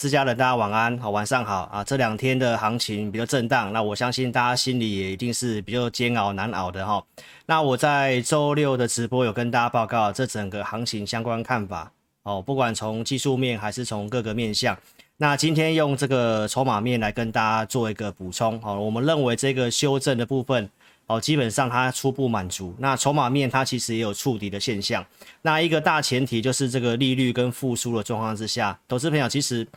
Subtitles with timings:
[0.00, 1.84] 自家人，大家晚安，好，晚上好啊！
[1.84, 7.04] 这两天的行情比较震荡，那我相信大家心里也一定是比较煎熬难熬的哈。
[7.44, 11.92] 那我在周六的直播有跟大家报告这整个行情相关看法
[12.22, 14.74] 哦，不管从技术面还是从各个面向。
[15.18, 20.66] 那今天用这个筹码面来跟大家做一个补充哦，我们认为这个修正的部分
[21.08, 22.74] 哦，基本上它初步满足。
[22.78, 25.04] 那筹码面它其实也有触底的现象。
[25.42, 29.68] 那一个大前提就是这个利率跟复苏的状况之下，投资朋友其实。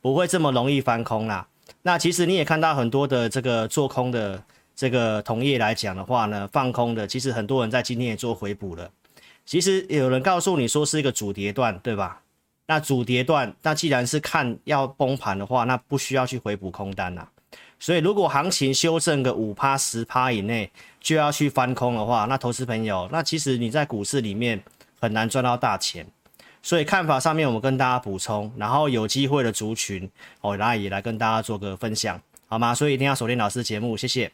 [0.00, 1.46] 不会这么容易翻空啦。
[1.82, 4.42] 那其实你也看到很多的这个做空的
[4.74, 8.90] 这个同业来讲的话呢，放空的其实很多人在今天也做回补了。
[9.46, 12.20] 其实有人告诉你说是一个主跌段，对吧？
[12.66, 17.28] 那主跌段，那既然是看要崩盘的话，那不需要去回补空单啦。
[17.78, 20.70] 所以如果行情修正个五趴十趴以内
[21.00, 24.62] 就要去翻空的话，那投资朋友，那其实你在股市里面
[25.00, 26.06] 很难赚到大钱。
[26.62, 30.10] 所以看法上面，我们跟大家补充，然后有机会的族群，
[30.40, 32.74] 哦，来也来跟大家做个分享，好吗？
[32.74, 34.30] 所以一定要锁定老师节目，谢谢。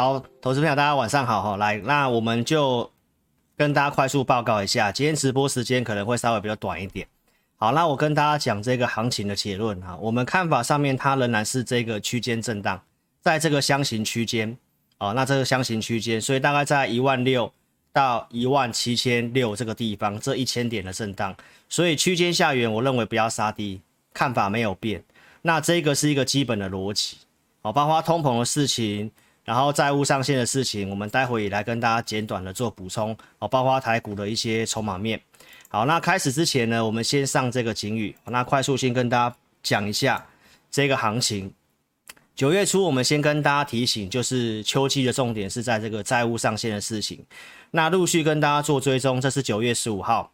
[0.00, 1.58] 好，投资朋友，大家晚上好哈。
[1.58, 2.90] 来，那我们就
[3.54, 7.06] 跟大家快速报告一下，今天直播时间可能会稍微比较短一点。
[7.56, 9.94] 好，那我跟大家讲这个行情的结论哈。
[10.00, 12.80] 我们看法上面，它仍然是这个区间震荡，
[13.20, 14.56] 在这个箱型区间
[14.96, 17.52] 哦，那这个箱型区间，所以大概在一万六
[17.92, 21.36] 到一万七千六这个地方，这一千点的震荡，
[21.68, 23.82] 所以区间下缘，我认为不要杀低，
[24.14, 25.04] 看法没有变。
[25.42, 27.18] 那这个是一个基本的逻辑，
[27.60, 29.10] 好，包括通膨的事情。
[29.44, 35.20] 然后债务上限的事情，我们待会也来跟大家简短的做补充哦，包括台股的一些筹码面。
[35.68, 40.24] 好，那开始之前呢，我们先上这个警语，那快速先跟大家讲一下
[40.70, 41.52] 这个行情。
[42.34, 47.24] 九月初，我们先跟大家提醒，就是秋季的重点是在这个债务上限的事情。
[47.70, 50.32] 那陆续跟大家做追踪，这是九月十五号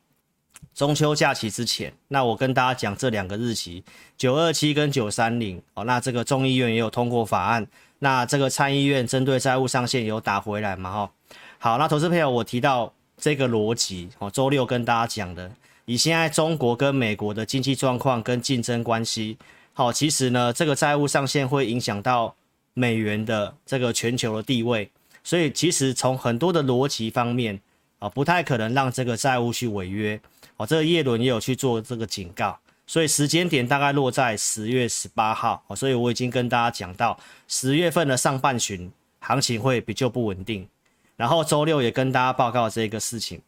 [0.74, 1.92] 中秋假期之前。
[2.08, 3.82] 那我跟大家讲这两个日期，
[4.16, 7.66] 九二七跟九三零哦，那这个众议院也有通过法案。
[7.98, 10.92] 那这个参议院针对债务上限有打回来嘛？
[10.92, 11.10] 哈，
[11.58, 15.50] 好，那投资朋友，我提到这个逻辑哦，周六跟大家讲的，
[15.86, 19.38] 以现在中国跟美国的经济状况跟竞争关系，
[19.72, 22.34] 好，其实呢，这个债务上限会影响到
[22.74, 24.90] 美元的这个全球的地位，
[25.24, 27.58] 所以其实从很多的逻辑方面
[27.98, 30.20] 啊，不太可能让这个债务去违约，
[30.58, 32.58] 哦，这个叶伦也有去做这个警告。
[32.88, 38.88] 所以时间点大概落在十月十八号，所以我已经跟大家讲到十月份的上半旬
[39.18, 40.68] 行情会比较不稳定，
[41.16, 43.42] 然后周六也跟大家报告这个事情，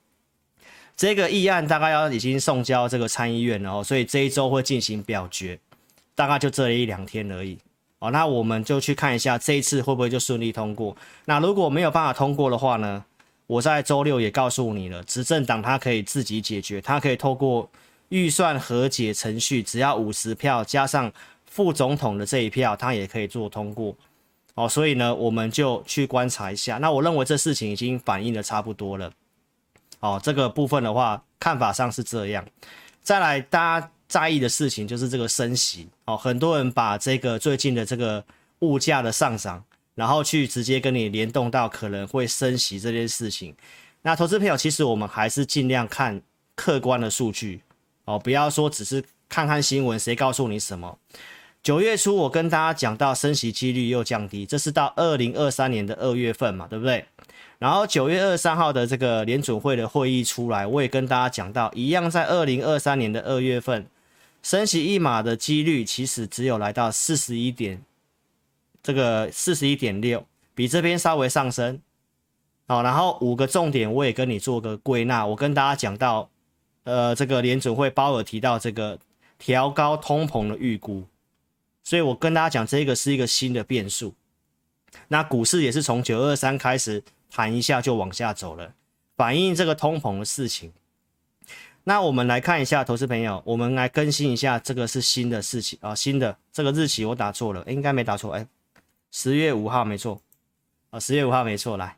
[0.96, 5.56] 这个议案大概要已经送交这个参议院了哦，所以这一周会进行表决，
[6.16, 7.56] 大概就这一两天而已
[8.00, 13.04] 哦，那我们就去看一下这一次会不会就顺利通过，那如果没有办法通过的话呢，
[13.46, 17.70] 我在周六也告诉你了，执政党它可以自己解决，它可以透过。
[18.10, 21.12] 预算和解程序只要五十票加上
[21.44, 23.94] 副总统的这一票，他也可以做通过
[24.54, 24.68] 哦。
[24.68, 26.78] 所以呢，我们就去观察一下。
[26.78, 29.12] 那我认为这事情已经反映的差不多了
[30.00, 30.20] 哦。
[30.22, 32.46] 这个部分的话，看法上是这样。
[33.02, 36.16] 再来，大家在意的事情就是这个升息哦。
[36.16, 38.24] 很多人把这个最近的这个
[38.60, 39.62] 物价的上涨，
[39.94, 43.54] 然后去直接跟你联动到可能会升息这件事情。
[44.02, 46.20] 那投资朋友，其实我们还是尽量看
[46.54, 47.62] 客观的数据。
[48.08, 50.98] 哦，不要说只是看看新闻，谁告诉你什么？
[51.62, 57.04] 九月初我跟大家讲到升息几率又降低，这是到二零二三年的二月份嘛，对不对？
[57.58, 63.86] 然后九月二十三号的这个联准会的会议出来，我也跟大家讲到，一样在二零二三年的二月份
[64.42, 67.82] 升息一码的几率其实只有来到四十一点，
[68.82, 71.78] 这个四十一点六，比这边稍微上升。
[72.66, 76.30] 好，然后五个重点我也跟你做个归纳，我跟大家讲到。
[76.88, 78.98] 呃，这个联准会鲍尔提到这个
[79.38, 81.06] 调高通膨的预估，
[81.84, 84.14] 所以我跟大家讲，这个是一个新的变数。
[85.08, 88.72] 那股市也是从九二三开始弹一下就往下走了，
[89.18, 90.72] 反映这个通膨的事情。
[91.84, 98.46] 那我们来看一下，投资朋友，我们来更新一下，这个是新的事情啊，新的这个日期我打错了，应该没打错，哎，
[99.10, 100.22] 十月五号没错，
[100.88, 101.97] 啊，十月五号没错，来。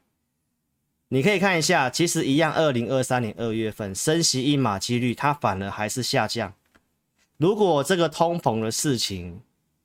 [1.12, 6.54] 你可以看一下，其实一样，二零二三年二月份升息一码几率，它反而还是下降。
[7.36, 9.40] 如果这个通膨的事情，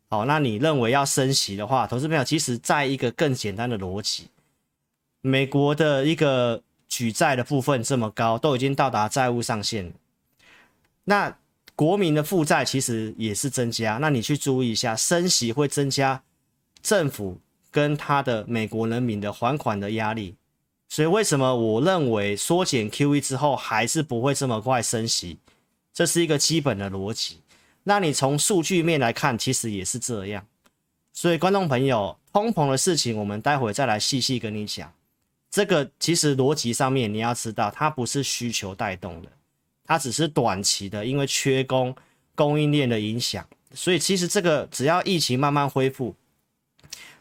[0.08, 4.28] 好，那你认为要升息的话，投资朋友，其实在一个更简单的逻辑，
[5.22, 9.94] 美国的一个举债的部分这么高，都已经到达债务上限。
[11.06, 11.36] 那
[11.76, 16.22] 国民的负债其实也是增加，那你去注意一下，升息会增加
[16.84, 17.40] 政府
[17.72, 20.36] 跟他的美国人民的还款的压力。
[20.88, 25.40] 所以为什么我认为缩减 QE 之后还是不会这么快升息？
[25.92, 27.42] 这是一个基本的逻辑。
[27.84, 30.46] 那你从数据面来看，其实也是这样。
[31.12, 34.94] 所以观众朋友，通膨的事情我们待会再来细细跟你讲。
[35.50, 39.30] 这个其实逻辑上面你要知道，它不是需求带动的，
[39.86, 41.96] 它只是短期的，因为缺工、
[42.36, 43.46] 供应链的影响。
[43.74, 46.16] 所以其实这个只要疫情慢慢恢复，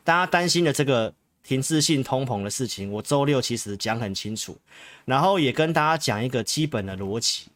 [0.05, 1.14] 大家担心的这个。
[1.44, 4.56] 停滞性通膨的事情，我周六其实讲很清楚，
[5.05, 7.49] 然后也跟大家讲一个基本的逻辑：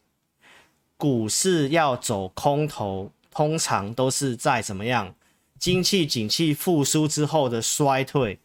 [0.95, 5.13] 股市要走空头，通常都是在怎么样？
[5.57, 8.39] 经济景气复苏之后的衰退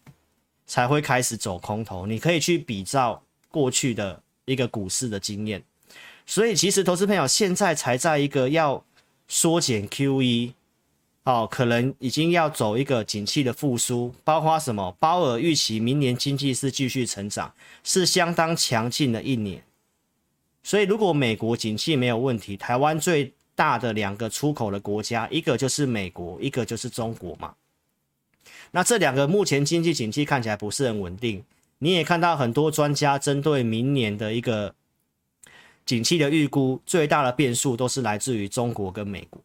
[0.67, 2.06] 才会开始走空头。
[2.06, 5.62] 你可以去比照过去的一个股市的经验，
[6.26, 8.82] 所以其实投资朋友现在才在一个要
[9.29, 10.55] 缩减 QE。
[11.24, 14.94] 哦，可能已经要走一个景气的复苏，包括什么？
[15.00, 19.64] 鲍尔预期明年经济是继续成长，是相当强劲的一年。
[20.62, 27.54] 所以，如果美国景气没有问题，台湾最大的两个出口的国家，一个就是美国，一个就是中国嘛。
[28.72, 31.42] 那这两个目前经济景气看起来不是很稳定。
[31.78, 34.74] 你也看到很多专家针对明年的一个
[35.86, 39.40] 景气的预估，最大的变数都是来自于中国跟美国。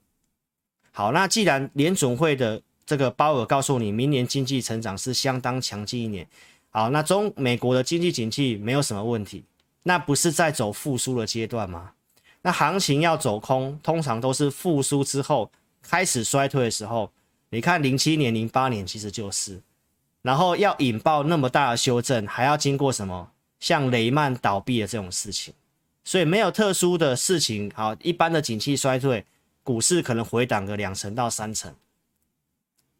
[1.00, 6.28] 好，那既然联准会的这个鲍尔告诉你，明年经济成长是相当强劲一年，
[6.72, 9.46] 好，那中美国的经济景气没有什么问题，
[9.84, 11.92] 那不是在走复苏的阶段吗？
[12.42, 15.50] 那行情要走空，通常都是复苏之后
[15.82, 17.10] 开始衰退的时候。
[17.52, 19.62] 你看零七年、零八年其实就是，
[20.22, 23.32] 然后要引爆那么大的修正，还要经过什么？
[23.62, 25.54] 像雷曼倒闭的这种事情，
[26.04, 29.24] 所以没有特殊的事情，好，一般的景气衰退。
[29.70, 31.72] 股市可能回档个两成到三成，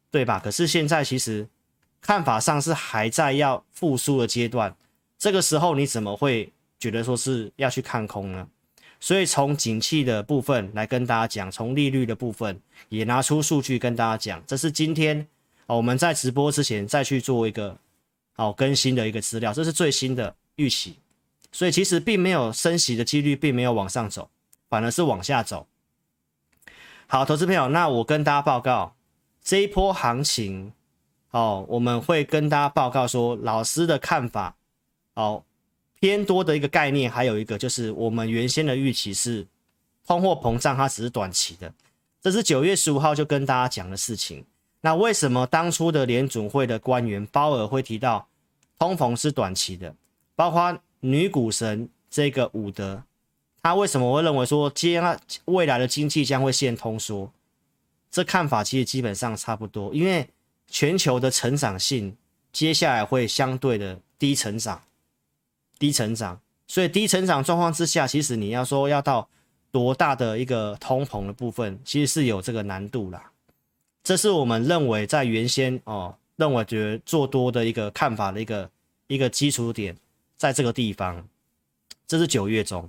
[0.08, 0.38] 对吧？
[0.38, 1.48] 可是现在其实
[2.00, 4.76] 看法上是还在要复苏的阶段，
[5.18, 8.46] 这个时候你怎么会觉得说是要去看空呢？
[9.00, 15.26] 所以从景气的部分来跟大家讲，从利率的部分也拿出数据跟大家讲，这是今天
[15.66, 17.76] 我们在直播之前再去做一个
[18.34, 20.94] 好更新的一个资料，这是最新的预期，
[21.50, 24.30] 所以其实并没有升息的几率，并没有往上走，
[24.68, 25.66] 反而是往下走。
[27.12, 28.94] 好，投资朋友，那我跟大家报告
[29.42, 30.72] 这一波行情
[31.32, 34.54] 哦，我们会跟大家报告说老师的看法
[35.14, 35.42] 哦，
[35.98, 39.44] 偏多的一个概念，还有一个就是我们原先的预期是
[40.06, 41.74] 通货膨胀它只是短期的，
[42.22, 44.44] 这是九月十五号就跟大家讲的事情。
[44.80, 48.28] 那为什么当初的联准会的官员鲍尔会提到
[48.78, 49.92] 通膨是短期的？
[50.36, 53.02] 包括女股神这个伍德。
[53.62, 57.30] 他为什么会认为说接下来未来的经济将会现通缩？
[58.10, 60.28] 这看法其实基本上差不多，因为
[60.66, 62.16] 全球的成长性
[62.52, 64.82] 接下来会相对的低成长，
[65.78, 69.28] 低成长，所以低成长状况之下，其实你要说要到
[69.70, 73.30] 多大的一个通膨的部分，其实是有这个难度啦。
[74.02, 78.70] 这是我们认为在原先哦，认为觉得做多的一个看法的一个
[79.06, 79.96] 一个基础点，
[80.36, 81.24] 在这个地方，
[82.08, 82.88] 这是九月中。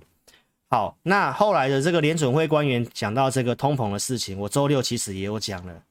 [0.74, 5.84] 好，那后来的这个联准会官员讲到这个通膨的事情，我周六其实也有讲了。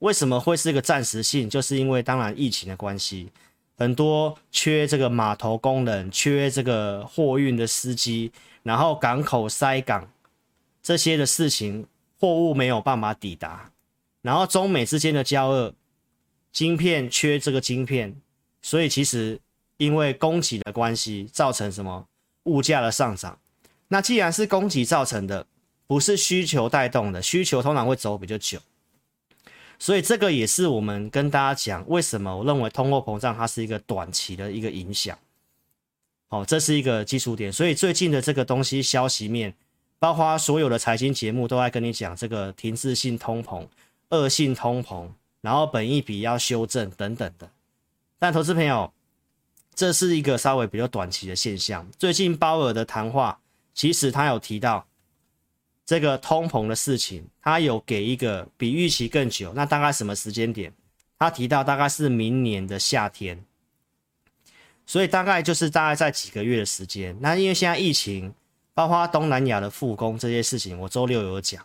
[0.00, 1.48] 为什么会是一个暂时性？
[1.48, 3.30] 就是因为当然疫情的关系，
[3.76, 8.32] 很多缺这个码头工人，缺这个货运的司机，
[8.64, 10.10] 然后港口塞港
[10.82, 11.86] 这些的事情，
[12.18, 13.70] 货物没有办法抵达，
[14.20, 15.72] 然后中美之间的交恶，
[16.50, 18.12] 晶片缺这个晶片，
[18.62, 19.38] 所以其实
[19.76, 22.04] 因为供给的关系，造成什么
[22.42, 23.38] 物价的上涨。
[23.88, 25.46] 那既然是供给造成的，
[25.86, 28.58] 不是需求带动的，需求通常会走比较久，
[29.78, 35.16] 所以这个也是我们跟大家讲，为什么我认为通货膨胀它是一个短期的一个影响。
[36.30, 39.54] 哦，这是一个基础点，所以最近的这个东西消息面，
[39.98, 43.68] 包括所有的财经节目都在跟你讲这个停滞性通膨、
[44.08, 45.08] 恶性通膨，
[45.42, 47.48] 然后本益比要修正等等的。
[48.18, 48.92] 但投资朋友，
[49.74, 51.86] 这是一个稍微比较短期的现象。
[51.98, 53.38] 最近鲍尔的谈话。
[53.74, 54.86] 其实他有提到
[55.84, 60.72] 这个通膨的事情，他有给一个比预期更久，那大概什么时间点？
[61.18, 63.44] 他提到大概是明年的夏天，
[64.86, 67.16] 所以大概就是大概在几个月的时间。
[67.20, 68.32] 那因为现在疫情，
[68.72, 71.64] 包括东南亚的复工这些事情，我周六有讲。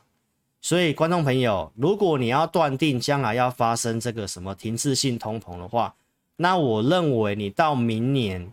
[0.61, 5.95] 所以观众朋友，如果你要断定将来要发生这个什么停滞性通膨的话，
[6.37, 8.51] 那我认为你到明年。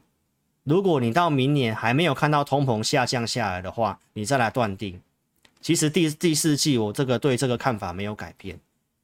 [0.66, 5.00] 如果你到明年还没有看到通膨下降下来的话，你再来断定，
[5.60, 8.58] 其实第第四季我这个对这个看法没有改变。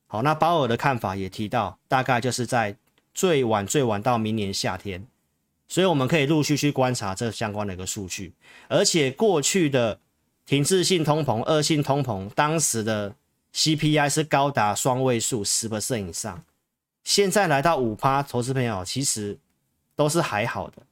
[0.09, 2.77] 好，那鲍尔的看法也提到，大概就是在
[3.15, 5.07] 最晚最晚到明年夏天，
[5.69, 8.33] 所以我们可以陆续去观察这相关的一个数据。
[8.67, 10.01] 而且过去的
[10.45, 13.15] 停滞性通膨、恶性通膨，当时的
[13.55, 16.43] CPI 是高达双位数十 percent 以上，
[17.05, 19.39] 现在来到五趴，投资朋友其实
[19.95, 20.83] 都是还好的。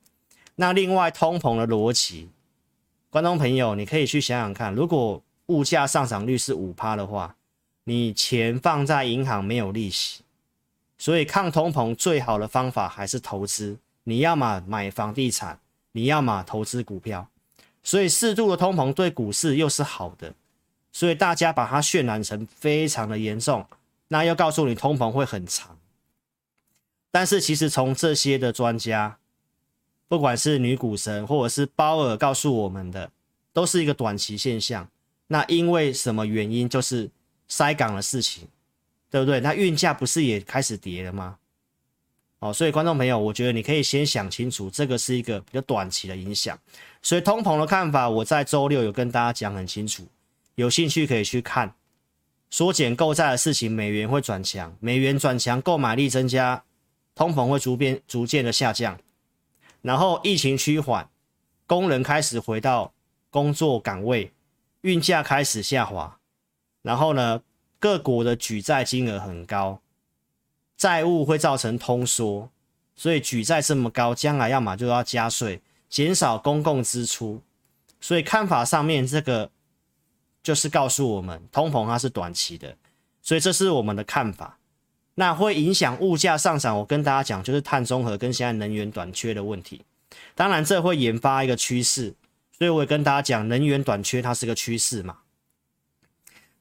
[0.61, 2.29] 那另外通膨的逻辑，
[3.09, 7.35] 观众朋友你可以去想想看，如果物价上涨率是五趴的话，
[7.85, 10.21] 你钱放在银行没有利息，
[10.99, 13.79] 所以抗通膨最好的方法还是投资。
[14.05, 15.59] 你要么买房地产，
[15.93, 17.27] 你要么投资股票。
[17.83, 20.35] 所以适度的通膨对股市又是好的，
[20.93, 23.67] 所以大家把它渲染成非常的严重，
[24.09, 25.79] 那又告诉你通膨会很长。
[27.11, 29.17] 但是其实从这些的专家，
[30.11, 33.09] 不管是女股神或者是鲍尔告诉我们的，
[33.53, 34.89] 都是一个短期现象。
[35.29, 36.69] 那因为什么原因？
[36.69, 37.09] 就是
[37.47, 38.49] 塞港的事情，
[39.09, 39.39] 对不对？
[39.39, 41.39] 那运价不是也开始跌了吗？
[42.41, 46.59] 哦，所以观众朋友，我觉得你可以先想清楚，这个是一个比较短期的影响。
[47.01, 50.05] 所以通膨的看法，我在周六有跟大家讲很清楚，
[50.57, 51.73] 有兴趣可以去看。
[52.51, 56.65] 缩减购债的事情，美元会转强，美元转强，购买力增加，
[57.15, 58.99] 通膨会逐变逐渐的下降。
[59.83, 61.09] 然后疫情趋缓，
[61.67, 62.93] 工人开始回到
[63.31, 64.33] 工作岗位。
[64.83, 66.19] 运价开始下滑，
[66.81, 67.43] 然后呢，
[67.79, 69.83] 各国的举债金额很高，
[70.75, 72.49] 债务会造成通缩，
[72.97, 75.61] 所以举债这么高，将来要么就要加税，
[75.91, 77.43] 减少公共支出，
[78.01, 79.51] 所以看法上面这个
[80.43, 82.75] 就是告诉我们，通膨它是短期的，
[83.21, 84.57] 所以这是我们的看法。
[85.21, 89.85] 那会影响物价上涨，我跟大家讲，就是碳中和跟现在能源短缺的问题，
[90.35, 92.15] 当然这会引发一个趋势。
[92.57, 95.19] 所以我也跟大家讲，能源短缺它是个趋势嘛。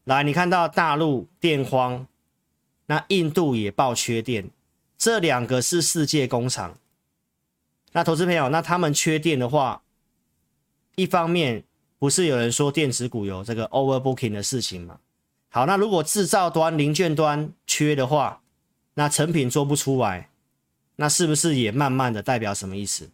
[0.03, 2.05] 来，你看到大陆电荒，
[2.87, 4.49] 那印度也爆缺电，
[4.97, 6.77] 这两个是世界工厂。
[7.93, 9.83] 那投资朋友，那他们缺电的话，
[10.95, 11.63] 一方面
[11.97, 14.99] 不是有人说电子股有这个 overbooking 的事情吗？
[15.47, 18.38] 好，那如果制造端零件端缺的话，
[18.99, 20.27] 那成品做不出来，
[20.97, 23.09] 那是不是也慢慢的代表什么意思？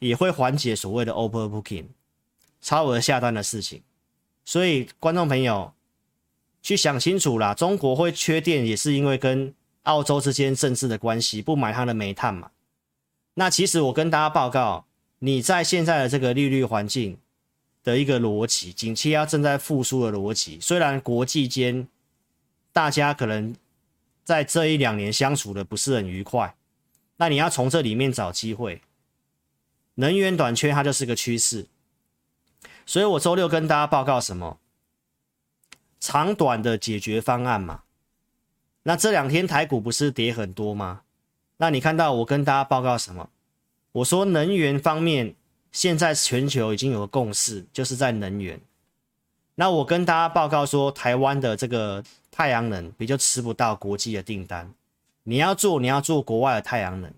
[0.00, 1.86] 也会缓解所谓的 overbooking
[2.60, 3.80] 超额下单的事情，
[4.44, 5.72] 所以观众朋友
[6.62, 12.50] 去想清楚啦，中国会缺电也是因为跟澳洲之间政治的关系，不买它的煤炭嘛。
[13.32, 14.84] 那其实我跟大家报告，
[15.20, 17.16] 你在现在的这个利率环境
[17.82, 21.88] 的一个逻辑，景气要正在复苏的逻辑，虽然国际间
[22.74, 23.54] 大家可能
[24.24, 26.54] 在这一两年相处的不是很愉快，
[27.16, 28.82] 那你要从这里面找机会。
[29.96, 31.66] 能源短缺，它就是个趋势，
[32.86, 34.58] 所以我周六跟大家报告什么
[36.00, 37.82] 长短的解决方案嘛。
[38.84, 41.02] 那这两天台股不是跌很多吗？
[41.58, 43.28] 那你看到我跟大家报告什么？
[43.92, 45.36] 我说能源方面，
[45.70, 48.58] 现在全球已经有个共识，就是在能源。
[49.62, 52.02] 那我跟大家报告说，台湾的这个
[52.32, 54.68] 太阳能比较吃不到国际的订单，
[55.22, 57.08] 你要做，你要做国外的太阳能。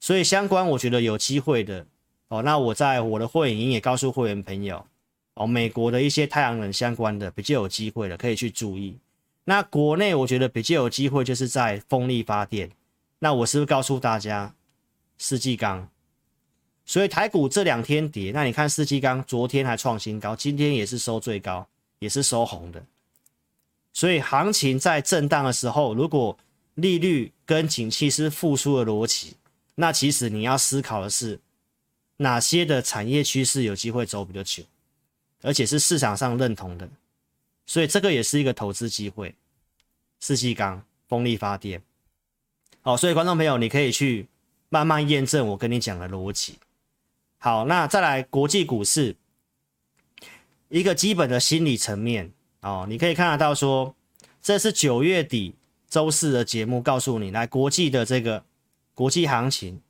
[0.00, 1.86] 所以相关，我觉得有机会的
[2.26, 2.42] 哦。
[2.42, 4.84] 那我在我的会员营也告诉会员朋友
[5.34, 8.98] 哦，美国的一些太阳能相关的比较有机会的，可以去注意。
[9.44, 12.72] 那国内我觉得比较有机会，就是在风力发电。
[13.20, 14.52] 那我是不是告诉大家，
[15.16, 15.88] 世纪港？
[16.84, 21.66] 所以台股这两天跌，那你看四季钢昨天还创新高，今天也是收最高，
[21.98, 22.82] 也是收红的。
[23.92, 26.36] 所以行情在震荡的时候，如果
[26.74, 29.36] 利率跟景气是复苏的逻辑。
[29.74, 31.40] 那其实你要思考的是，
[32.18, 34.62] 哪些的产业趋势有机会走比较久，
[35.40, 36.88] 而且是市场上认同的，
[37.64, 39.34] 所以这个也是一个投资机会。
[40.20, 41.82] 四季钢、风力发电，
[42.82, 44.28] 好，所以观众朋友你可以去
[44.68, 46.58] 慢慢验证我跟你讲的逻辑。
[47.44, 49.16] 好，那再来国际股市
[50.68, 52.30] 一个基本的心理层面
[52.60, 53.96] 哦，你可以看得到说，
[54.40, 55.56] 这是九月底
[55.88, 58.44] 周四的节目，告诉你来国际的这个。
[58.94, 59.80] 国际行情，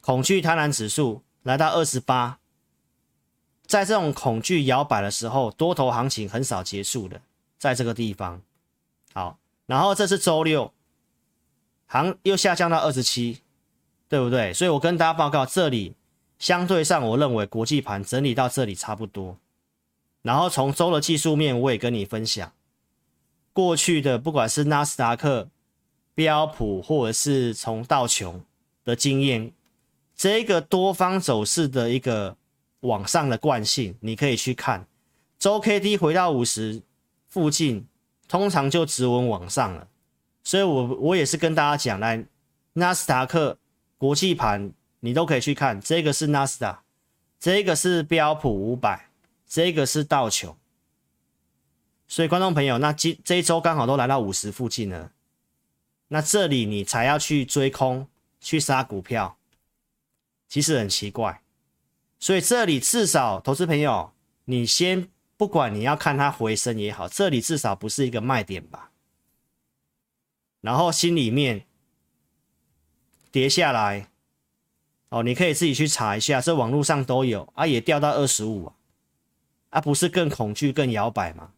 [0.00, 2.38] 恐惧贪婪指数来到二十八，
[3.66, 7.20] 在这种恐惧摇摆的时候，多头行情很少结束的，
[7.58, 8.40] 在这个地方。
[9.12, 10.72] 好，然后这是周六，
[11.86, 13.42] 行又下降到二十七，
[14.08, 14.54] 对不对？
[14.54, 15.95] 所以我跟大家报告，这里
[16.38, 19.36] 相对上，我认为国际盘整理到这里差不多。
[20.22, 22.52] 然后从周的技术面，我也跟你分享，
[23.52, 25.48] 过去的不管是纳斯达克。
[26.16, 28.42] 标普或者是从道琼
[28.86, 29.52] 的经验，
[30.14, 32.34] 这个多方走势的一个
[32.80, 34.86] 往上的惯性，你可以去看，
[35.38, 36.80] 周 K D 回到五十
[37.28, 37.86] 附近，
[38.28, 39.86] 通常就直稳往上了。
[40.42, 42.24] 所以我我也是跟大家讲，来，
[42.72, 43.58] 纳斯达克
[43.98, 46.82] 国际盘你都可以去看，这个是纳斯达，
[47.38, 49.10] 这个是标普五百，
[49.46, 50.56] 这个是道琼。
[52.08, 55.12] 所以观众朋友，那今这一周刚好都来到五十附近了，
[56.08, 58.08] 那这里你才要去追空，
[58.40, 59.36] 去杀股票，
[60.48, 61.42] 其实很奇怪。
[62.18, 64.12] 所以这里至少投资朋友，
[64.44, 68.90] 你先不管你要看它回升也好，这里至少不是一个卖点吧。
[70.60, 71.66] 然后心里面
[73.30, 74.08] 跌下来，
[75.16, 78.72] 哦，你可以自己去查一下，这网络上都有啊，也掉到二十五啊，
[79.70, 81.50] 啊，不是更恐惧、更摇摆吗？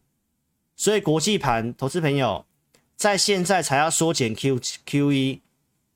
[0.77, 2.45] 所以国际盘投资朋友
[2.95, 5.39] 在现在才要缩减 Q QE，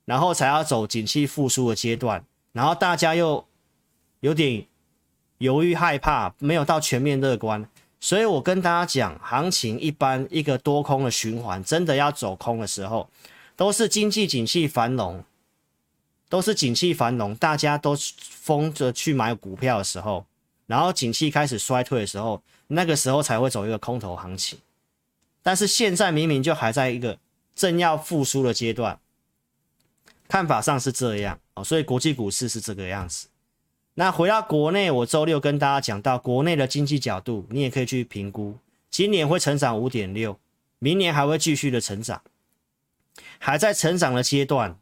[0.04, 3.46] 然后才要走景气复苏的阶段，然后大家又
[4.20, 4.66] 有点
[5.38, 7.66] 犹豫害怕，没有到全面乐观。
[7.98, 13.08] 所以我跟大家讲，行情一般一个多空的循环，真的要走空的时候，
[13.56, 15.24] 都是经济景气繁荣，
[16.34, 20.26] 都是景气繁荣，大家都疯着去买股票的时候，
[20.66, 24.58] 然后景气开始衰退的时候，那个时候才会走一个空头行情。
[25.44, 27.20] 但是现在明明就还在一个
[27.54, 28.98] 正要复苏的阶段，
[30.26, 33.28] 看法上是这样哦，所以国际股市是这个样子。
[33.94, 38.58] 那回到国内，我周六跟大家讲到国内的经济角度，你也可以去评估，
[38.90, 40.36] 今年会成长五点六，
[40.80, 42.20] 明年还会继续的成长，
[43.38, 44.76] 还在成长的阶段。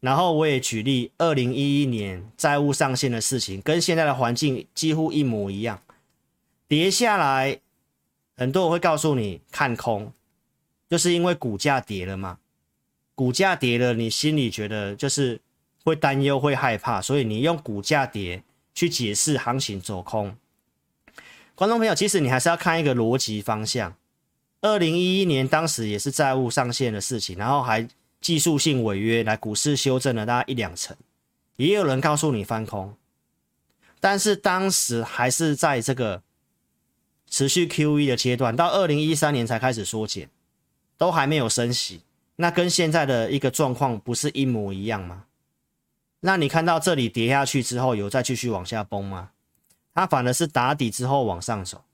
[0.00, 5.82] 然后我也举例，二零一一年债务上限的事情，跟现在的环境几乎一模一样，
[6.66, 7.60] 跌下来。
[8.36, 10.12] 很多人会告诉你看空，
[10.88, 12.38] 就是因为股价跌了嘛。
[13.14, 15.38] 股价跌了，你心里觉得就是
[15.84, 18.42] 会担忧、会害怕，所以你用股价跌
[18.72, 20.34] 去解释行情走空。
[21.54, 23.94] 观众朋友，其实你还是要看一个逻辑方向。
[24.62, 27.86] 二零一一年当时也是债务上限的事情，然后还
[28.20, 30.96] 技术性违约，来股市修正了大概一两成，
[31.56, 32.94] 也有人告诉你翻空，
[33.98, 36.22] 但是当时还是在这个。
[37.32, 40.28] 持续 QE 的阶段，到二零一三年才开始缩减，
[40.98, 42.02] 都还没有升息，
[42.34, 45.26] 那跟现在的一个状况不是一模一样吗？
[46.18, 49.30] 那你看到这里跌下去之后，有再继续往下崩吗？
[49.94, 51.84] 它反而是打底之后往上走。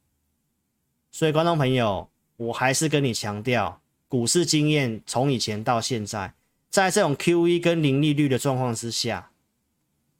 [1.13, 2.09] 所以观众朋友，
[2.39, 6.35] 我还是跟你强调，股市经验从以前到现在，
[6.71, 9.31] 在这种 QE 跟零利率的状况之下，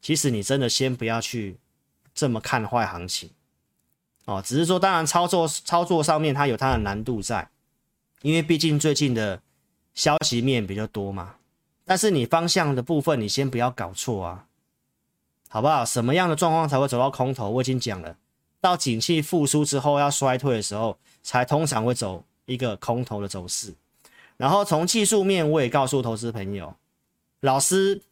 [0.01, 1.59] 其实你真的先不要去
[2.15, 3.31] 这么看坏行情。
[4.25, 7.49] 哦，只是说，当然操作操作上面它有它的难度在，
[8.23, 9.41] 因为毕竟最近的
[9.95, 11.37] 消息面比较多嘛。
[11.85, 14.47] 但是你方向的部分，你先不要搞错啊，
[15.49, 15.85] 好不好？
[15.85, 17.49] 什么样的状况才会走到空头？
[17.51, 18.17] 我已经讲了，
[18.61, 23.75] 到景气复苏之后要衰退的时候，才通常会走一个空头的走势。
[24.37, 26.75] 然后从技术面，我也告诉投资朋友，
[27.41, 28.03] 老师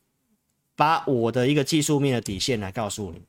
[0.77, 3.23] 把我的一个技术面的底线来告诉你。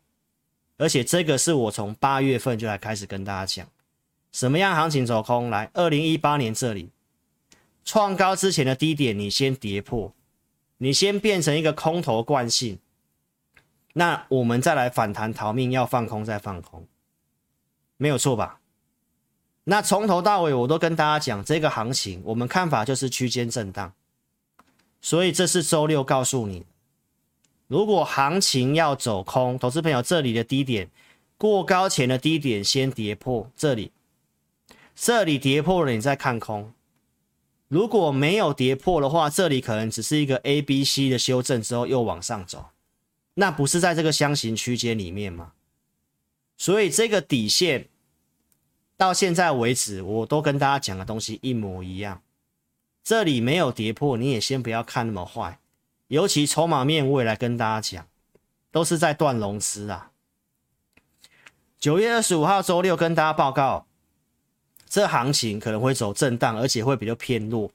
[0.78, 3.68] 而且这个是我从八月份就来开始跟大家讲，
[4.32, 5.70] 什么样行情走空来？
[5.74, 6.90] 二零一八年这里
[7.86, 10.14] 创高之前的低点，你先跌破，
[10.80, 12.80] 你先变成一个空头惯性，
[13.94, 16.86] 那我们再来反弹逃命，要放空再放空，
[17.96, 18.60] 没有错吧？
[19.66, 23.94] 那从头到尾我都跟大家讲，这个行情我们看法就是区间震荡，
[25.02, 26.66] 所以这是周六告诉你。
[27.68, 30.90] 如果行情要走空，投资朋友这里的低点
[31.36, 33.92] 过高前的低点先跌破，这里
[34.96, 36.72] 这里跌破了，你再看空。
[37.68, 42.68] 如果没有跌破的话，这里可能只是一个 A、B、C 的修正之后又往上走，
[43.34, 45.54] 那不是在这个箱型区间里面吗？
[46.56, 47.90] 所以这个底线
[48.98, 52.22] 到现在为止，我都跟大家讲的东西一模一样。
[53.04, 55.60] 这里没有跌破，你也先不要看那么坏。
[56.08, 58.08] 尤其筹码面，我也来跟大家讲，
[58.72, 60.12] 都是在断融资啊。
[61.78, 63.86] 九月二十五号周六跟大家报告，
[64.88, 67.72] 这行情可能会走震荡，而且会比较偏弱。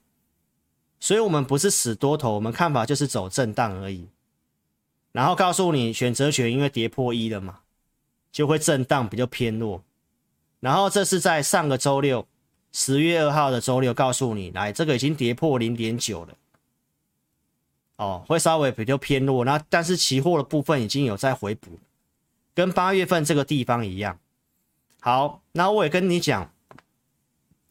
[0.99, 4.09] 所以，我们不是死多头，我们看法就是走震荡而已。
[5.13, 7.61] 然后告诉你，选择权因为跌破一了嘛，
[8.33, 9.83] 就会震荡比较偏弱。
[10.61, 12.27] 然后这是在上个周六，
[12.73, 16.35] 十月二号的周六，告诉你，来，这个已经跌破零点九了。
[17.97, 21.79] 哦，会稍微比较偏弱，那但是期货的部分已经有在回补，
[22.55, 24.19] 跟八月份这个地方一样。
[25.01, 26.53] 好，那我也跟你讲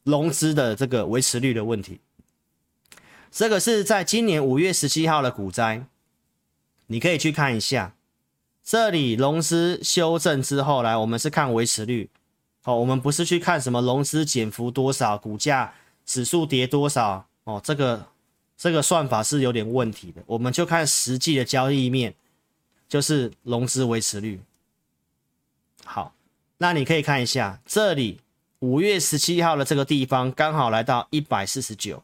[0.03, 1.99] 融资的这个维持率的问题，
[3.31, 5.85] 这个是在今年五月十七号的股灾，
[6.87, 7.95] 你可以去看一下，
[8.63, 12.09] 这里融资修正之后来，我们是看维持率
[12.69, 15.73] 哦，我们不是去看什么融资减幅多少，股价
[16.05, 18.05] 指数跌多少哦，这个
[18.55, 20.21] 这个算法是有点问题的。
[20.27, 22.13] 我们就看实际的交易面，
[22.87, 24.39] 就是融资维持率。
[25.83, 26.13] 好，
[26.59, 28.19] 那你可以看一下这里
[28.59, 32.03] 五月十七号的这个地方，刚好来到一百四十九。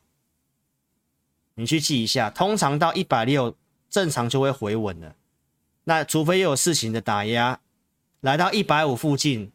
[1.53, 3.55] 你去记一下，通常到一百六，
[3.87, 5.15] 正常就会回稳了。
[5.83, 7.59] 那除非又有事情的打压，
[8.21, 9.51] 来到一百五附近，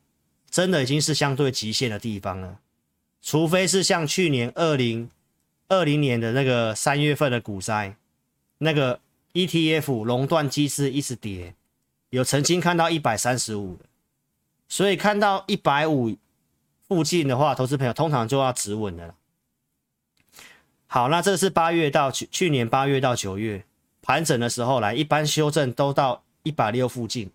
[0.50, 2.58] 真的已经是相对极限的地方了。
[3.22, 5.10] 除非是像去年二零
[5.68, 7.94] 二零年的那个三月份的股灾，
[8.58, 8.98] 那个
[9.34, 11.54] ETF 熔断机制一直跌，
[12.08, 13.84] 有曾经看到一百三十五的，
[14.68, 16.16] 所以看到一百五
[16.88, 19.14] 附近的话，投资朋友通常就要止稳的了。
[20.86, 23.64] 好，那这是八月到去去年八月到九月
[24.02, 27.30] 盘整的时候来，一般修正都到一百六附近。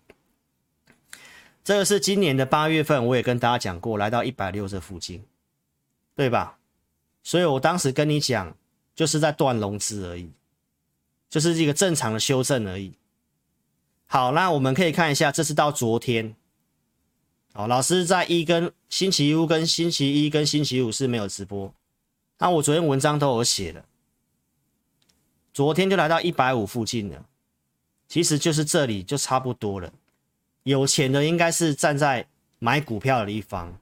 [1.66, 5.24] 这个是今年的八月份，我也跟大家讲过，来到一百六这附近，
[6.14, 6.60] 对吧？
[7.24, 8.56] 所以我当时跟你讲，
[8.94, 10.30] 就是在断融资而已，
[11.28, 12.92] 就是一个正常的修正而已。
[14.06, 16.36] 好，那我们可以看一下，这是到昨天。
[17.52, 21.74] 好，老师在一跟星期五跟星期一跟星期五是没有直播。
[22.38, 23.84] 那我昨天文章都有写了，
[25.52, 27.26] 昨天就来到一百五附近了，
[28.06, 29.92] 其实就是这里就差不多了。
[30.66, 32.26] 有钱的应该是站在
[32.58, 33.78] 买股票的一方，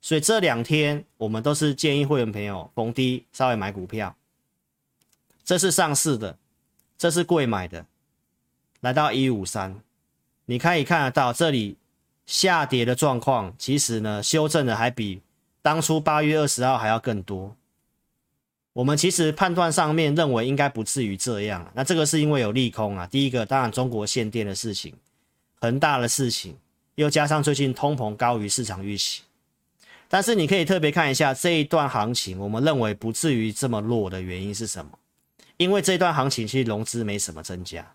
[0.00, 4.16] 所以这两天我们都是建议会员朋友逢低稍微买股票。
[5.44, 6.38] 这是上市的，
[6.96, 7.84] 这是贵买的，
[8.80, 9.82] 来到一五三，
[10.46, 11.76] 你可以看得到这里
[12.24, 15.20] 下跌的状况，其实呢修正的还比
[15.60, 17.54] 当初八月二十号还要更多。
[18.72, 23.06] 我们其实判断上面认为应该不至于这样，那这个是因为有利空啊。
[23.06, 24.94] 第一个，当然中国限电的事情，
[25.60, 26.56] 恒大的事情，
[26.94, 29.22] 又加上最近通膨高于市场预期。
[30.08, 34.98] 但是你可以特别看一下这一段行情，我们认为不至于这么弱的原因是什么？
[35.58, 37.94] 因为这段行情其实融资没什么增加，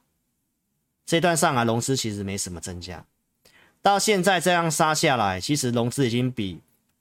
[1.06, 3.06] 这段上来融资其实没什么增加，
[3.82, 6.60] 到现在这样杀下来，其实融资已经比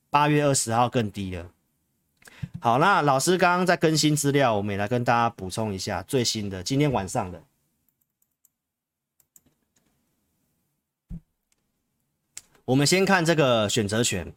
[0.09, 1.51] 八月二十号更低了。
[2.61, 7.42] 好，那老师刚刚在更新资料，我们也来跟大家补充一下最新的，今天晚上的。
[12.66, 14.33] 我们先看这个选择权，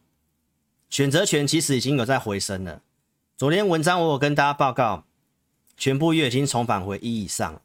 [0.90, 2.82] 选择权其实已经有在回升了。
[3.36, 5.04] 昨天文章我有跟大家报告，
[5.76, 7.62] 全部月已经重返回一以上。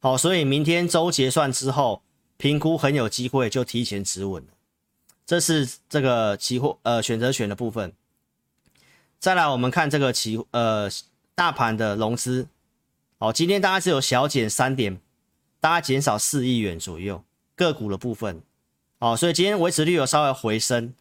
[0.00, 2.02] 好，所以明天周结算之后，
[2.36, 4.48] 评估很有机会就提前止稳了。
[5.24, 7.92] 这是这个期货呃选择权的部分。
[9.20, 10.90] 再来，我们看这个期呃
[11.36, 12.48] 大盘的融资，
[13.18, 15.00] 好，今天大概只有小减三点，
[15.60, 17.22] 大概减少四亿元左右，
[17.54, 18.42] 个股的部分，
[19.04, 20.94] 哦，所以今天维持率有稍微回升。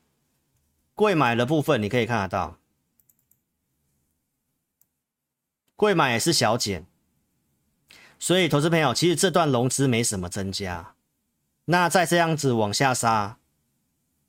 [0.94, 2.58] 贵买的部分你可以看得到，
[5.78, 6.86] 贵买也是小减，
[8.20, 10.96] 所以投资朋友其实这段融资没什么增加，
[11.63, 13.38] 那再这样子往下杀，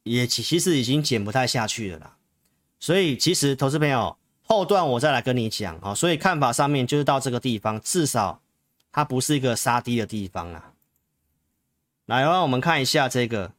[0.04, 2.16] 也其其实已经减不太下去了啦。
[2.78, 8.40] 所以其实投资朋友后段我再来跟你讲啊，所以看法上面就是到这个地方，至少
[8.92, 10.74] 它不是一个杀低的地方啊。
[12.06, 13.52] 来，让我们看一下这个，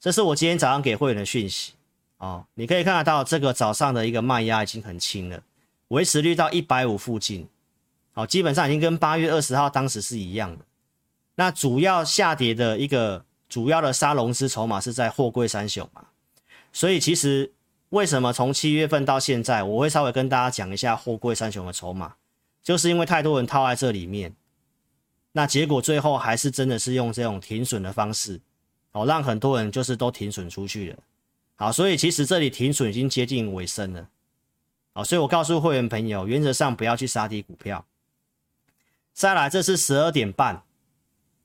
[0.00, 1.74] 这是我今天早上给会员的讯息
[2.18, 2.44] 哦。
[2.54, 5.42] 你可以看得到这个早上的一个卖压已经很轻了，
[5.88, 7.46] 维持率到一百五附近，
[8.12, 10.64] 好，基本上已经跟八月二十号当时是一样的。
[11.34, 16.06] 那主要下跌的一个主要的杀融资筹码是在货柜三雄嘛，
[16.72, 17.52] 所以其实。
[17.90, 22.14] 为什么从七月份到现在，我会稍微跟大家讲一下货柜三雄的筹码，
[22.62, 24.32] 就是因为太多人套在这里面，
[25.32, 28.40] 那结果最后还是真的是用这种停损的方式，
[28.92, 30.98] 哦，让很多人就是都停损出去了。
[31.56, 34.08] 好，所以其实这里停损已经接近尾声了。
[34.92, 37.84] 好，所以我告诉会员朋友，原则上不要去杀低股票。
[39.12, 40.62] 再来，这是十二点半，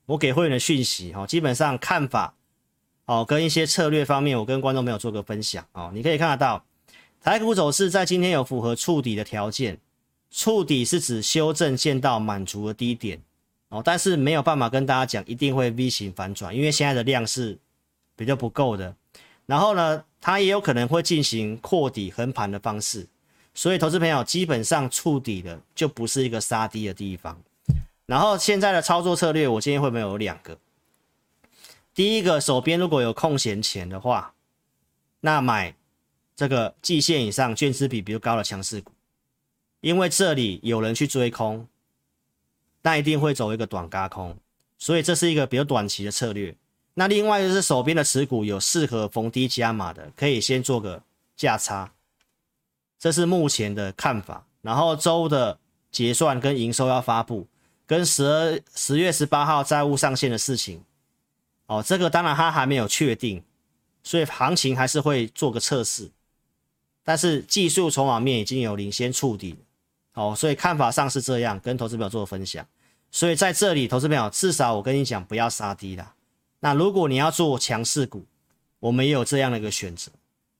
[0.06, 2.34] 我给会员的讯息，哦，基本上看法。
[3.04, 5.92] 哦，跟一些策略方面，我跟观众朋友做个分享哦。
[5.94, 6.64] 你可以看得到，
[7.20, 9.78] 台股走势在今天有符合触底的条件，
[10.28, 13.22] 触底是指修正见到满足的低点
[13.82, 17.58] 但是没有办法跟大家讲一定会 V 型反转，因为现在的量是
[18.14, 18.94] 比较不够的。
[19.46, 23.06] 然后呢，它也有可能会进行扩底横盘的方式，
[23.54, 27.40] 所以投资朋友基本上触底的就不是一个杀低的地方。
[28.06, 30.58] 然后现在的操作策略，我今天会没有两个？
[31.94, 34.34] 第一个，手边如果有空闲钱的话，
[35.20, 35.74] 那买
[36.36, 38.92] 这个季线以上、券资比比较高的强势股，
[39.80, 41.66] 因为这里有人去追空，
[42.86, 44.36] 那一定会走一个短轧空，
[44.78, 46.54] 所以这是一个比较短期的策略。
[46.94, 51.02] 那另外就是手边的持股有适合逢低加码的，可以先做个
[51.36, 51.90] 价差，
[52.96, 54.46] 这是目前的看法。
[54.62, 55.58] 然后周的
[55.90, 57.48] 结算跟营收要发布，
[57.88, 60.84] 跟十二十月十八号债务上限的事情，
[61.66, 63.42] 哦，这个当然它还没有确定，
[64.04, 66.08] 所以行情还是会做个测试。
[67.02, 69.56] 但是技术筹码面已经有领先触底，
[70.14, 72.64] 哦，所以看法上是这样，跟投资朋友做分享。
[73.10, 76.14] 所以在这里，投资朋友至少我跟你讲，不要杀低啦。
[76.60, 78.24] 那如果你要做强势股，
[78.80, 80.10] 我们也有这样的一个选择。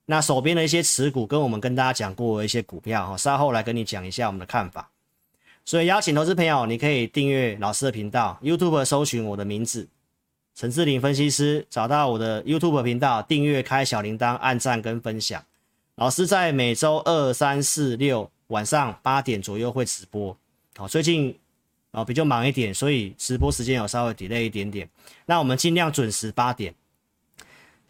[0.06, 4.88] 那手边的一些持股，跟我们跟大家讲过的一些股票，哈，稍后来跟你讲一下我们的看法。
[5.64, 9.88] 所以邀请投资朋友，你可以订阅老师的频道，YouTube 搜寻我的名字
[10.54, 15.44] 陈志霖分析师，找到我的 YouTube 频道，订阅开小铃铛，按赞跟分享。
[15.96, 20.37] 老师在每周二、三、四、六晚上八点左右会直播，
[20.76, 21.37] 好，最近。
[21.96, 24.87] 哦，比较忙一点，所以直播时间有稍微 delay 一点点。
[25.24, 26.74] 那我们尽量准时八点。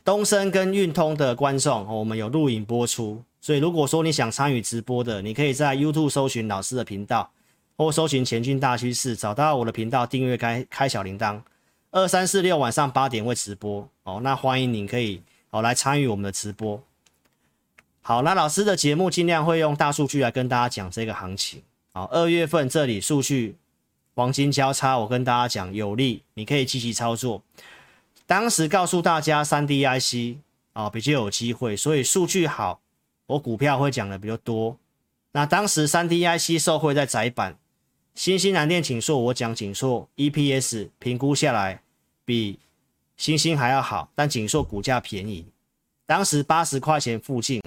[0.05, 7.29] 东升跟运通的观众，我们有录影播出，所以如果说你想参与直播的，你可以在 YouTube 搜寻老师的频道，
[7.77, 11.41] 或搜寻前进大趋势，找到我的频道订阅开开小铃铛。
[11.91, 16.81] 二三四六晚上八点会直播哦，那欢迎您可以哦来参与我们的直播。
[18.03, 21.61] 好，那老师的节目尽量会用大数据来跟大家讲这个行情。
[21.93, 23.57] 好，二月份这里数据。
[24.17, 27.43] 黄金交叉，我跟大家讲有利，你可以积极操作。
[28.25, 30.39] 当时告诉大家三 D IC
[30.73, 32.81] 啊比较有机会，所以数据好，
[33.27, 34.79] 我股票会讲的比较多。
[35.33, 37.59] 那当时三 D IC 受惠在窄板，
[38.15, 41.83] 新兴南电景硕，我讲景硕 EPS 评估下来
[42.25, 42.59] 比
[43.19, 45.45] 新兴还要好，但景硕股价便宜，
[46.07, 47.63] 当时八十块钱附近。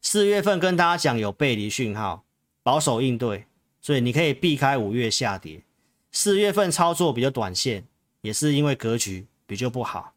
[0.00, 2.24] 四月份跟大家讲有背离讯号，
[2.62, 3.44] 保守应对。
[3.80, 5.62] 所以你可以避开五月下跌，
[6.10, 7.84] 四月份操作比较短线，
[8.20, 10.12] 也是因为格局比较不好，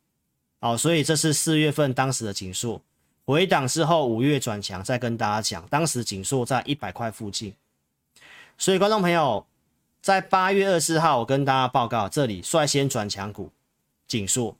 [0.60, 2.82] 好，所以这是四月份当时的景硕
[3.24, 7.54] 回档之后，五月转强，再跟大家讲，当时景硕在一百块附近，
[8.58, 9.46] 所以观众朋友
[10.02, 13.52] 在八月二十号，我跟大家报告，这里率先转强股
[14.08, 14.58] 景硕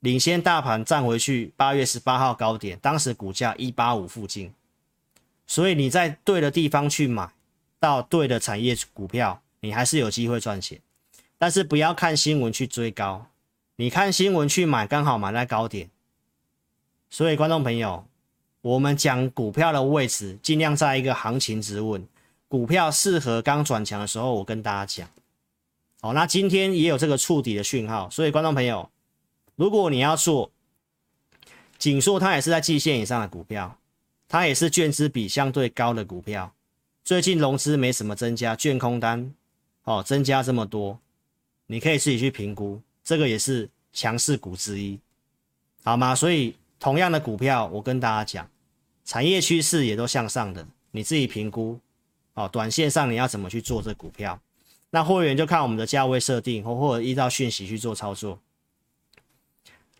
[0.00, 4.52] 领先大盘站回去，八月十八号高点，当时股价一八五附近，
[5.46, 7.32] 所以你在对的地方去买。
[7.80, 10.80] 到对的产业股票，你还是有机会赚钱，
[11.36, 13.26] 但是不要看新闻去追高，
[13.76, 15.90] 你看新闻去买，刚好买在高点。
[17.10, 18.06] 所以观众朋友，
[18.60, 22.06] 我们讲股票的位置，尽量在一个行情质问，
[22.48, 25.08] 股票适合刚转强的时候，我跟大家讲。
[26.00, 28.90] 好，那今天也有这个触底的讯号，所以观众朋友，
[29.56, 30.50] 如果你要做，
[31.78, 33.78] 景硕它也是在季线以上的股票，
[34.28, 36.52] 它也是券资比相对高的股票。
[37.08, 39.32] 最近融资没什么增加，券空单
[39.84, 41.00] 哦增加这么多，
[41.66, 45.00] 你可以自己去评估，这个也是强势股之一，
[45.82, 46.14] 好吗？
[46.14, 48.50] 所以同样的股票，我跟大家讲，
[49.06, 51.80] 产业趋势也都向上的，你自己评估
[52.34, 52.46] 哦。
[52.46, 54.38] 短线上你要怎么去做这股票？
[54.90, 58.38] 那会员就看我们的价位设定，或或者依照讯息去做操作。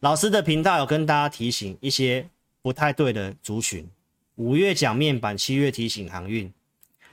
[0.00, 2.28] 老师的频道有跟大家提醒一些
[2.60, 3.88] 不太对的族群，
[4.34, 6.52] 五月讲面板，七月提醒航运。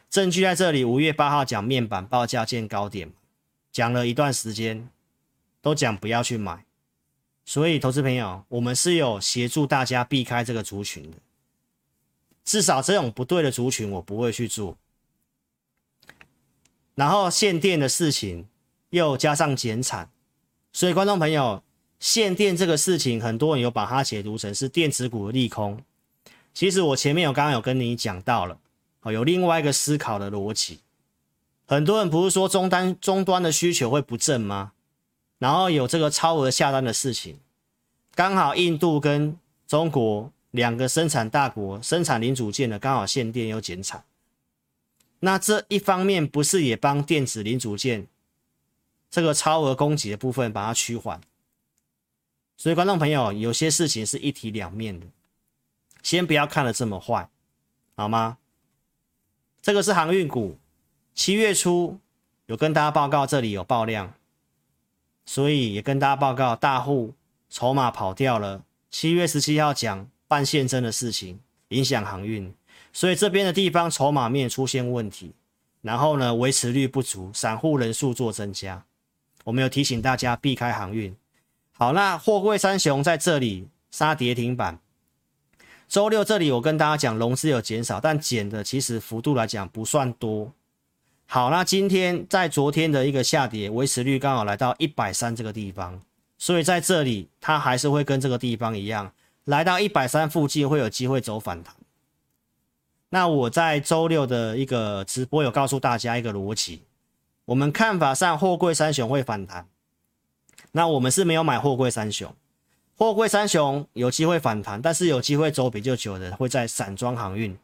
[0.09, 3.11] 证据在这里，五月八号讲面板报价见高点，
[3.71, 4.87] 讲了一段时间，
[5.61, 6.63] 都讲不要去买，
[7.43, 11.17] 所以投资朋友，我们是有协助大家避开这个族群的，
[12.45, 14.77] 至少这种不对的族群我不会去做。
[16.93, 18.47] 然后限电的事情
[18.91, 20.09] 又加上减产，
[20.71, 21.61] 所以观众朋友，
[21.99, 25.83] 限电这个事情，很多人有把它解读成是电子股的利空，
[26.53, 28.57] 其实我前面有刚刚有跟你讲到了。
[29.11, 30.79] 有另外一个思考的逻辑，
[31.65, 34.71] 很多人不是说终端终端的需求会不振吗？
[35.37, 37.39] 然后有这个超额下单的事情，
[38.13, 39.37] 刚好印度跟
[39.67, 44.03] 中国两个生产大国生产零组件的刚好限电又减产，
[45.19, 48.07] 那这一方面不是也帮电子零组件
[49.09, 51.19] 这个超额供给的部分把它趋缓？
[52.57, 55.05] 所以观众朋友，有些事情是一体两面的，
[56.01, 57.29] 先不要看得这么坏，
[57.97, 58.37] 好吗？
[59.65, 60.59] 这个是航运股，
[61.15, 61.97] 七月初
[62.45, 64.13] 有跟大家报告，这里有爆量，
[65.25, 67.15] 所以也跟大家报告，大户
[67.49, 68.63] 筹码跑掉了。
[68.91, 72.53] 七月十七号讲半现增的事情，影响航运，
[72.93, 75.33] 所以这边的地方筹码面出现问题，
[75.81, 78.85] 然后呢，维持率不足，散户人数做增加，
[79.45, 81.17] 我们有提醒大家避开航运。
[81.71, 84.79] 好，那货柜三雄在这里杀跌停板。
[85.87, 90.51] 周六这里我跟大家讲，融资有减少，但减的其实幅度来讲不算多。
[91.27, 96.01] 好，那今天在昨天的一个下跌，维持率刚好来到一百三这个地方，
[96.37, 99.11] 所以在这里它还是会跟这个地方一样，
[99.45, 101.73] 来到一百三附近会有机会走反弹。
[103.09, 106.81] 那我在周六的一个直播有告诉大家一个逻辑，
[107.45, 109.67] 我们看法上货柜三雄会反弹，
[110.73, 112.35] 那我们是没有买货柜三雄，
[112.97, 117.57] 货柜三雄有机会反弹，但是有机会走比较久的会在散装航运。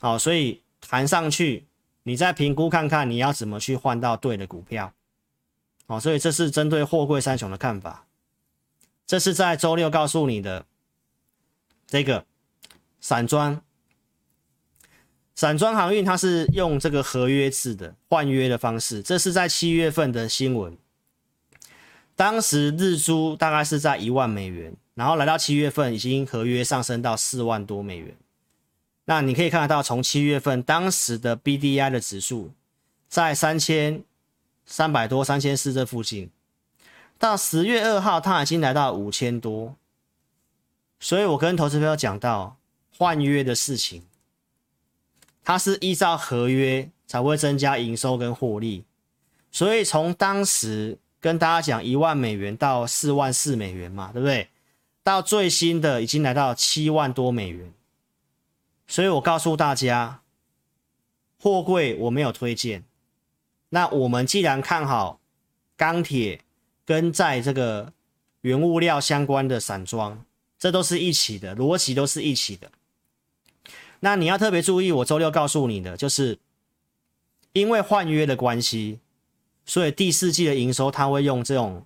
[0.00, 1.66] 好，所以弹上去，
[2.04, 4.92] 你再评估看看你要怎么去换到对的股票。
[5.86, 8.06] 好，所以这是针对货柜三雄的看法，
[9.04, 10.64] 这是在周六告诉你的
[11.86, 12.24] 这个
[13.00, 13.60] 散装。
[15.34, 20.78] 散装航运它是用这个合约制的换约的方式，这是在七月份的新闻。
[22.20, 28.14] 当时日租大概是在一万美元，然后来到七月份已经合约上升到四万多美元。
[29.06, 32.52] 那你可以看得到，从七月份当时的 BDI 的指数
[33.08, 34.04] 在三千
[34.66, 36.28] 三百多、三千四这附近，
[37.18, 39.74] 到十月二号它已经来到五千多。
[40.98, 42.58] 所以我跟投资朋友讲到
[42.98, 44.02] 换约的事情。
[45.42, 48.84] 它是依照合约才会增加营收跟获利，
[49.50, 54.48] 所以从当时跟大家讲一万美元到四万四美元嘛，对不对？
[55.02, 57.72] 到最新的已经来到七万多美元，
[58.86, 60.22] 所以我告诉大家，
[61.38, 62.84] 货柜我没有推荐。
[63.70, 65.20] 那我们既然看好
[65.76, 66.40] 钢铁
[66.84, 67.92] 跟在这个
[68.42, 70.24] 原物料相关的散装，
[70.58, 72.70] 这都是一起的，逻辑都是一起的。
[74.00, 76.38] 那你要特别注意，我周六告诉你的，就是
[77.52, 78.98] 因为换约的关系，
[79.64, 81.84] 所以第四季的营收它会用这种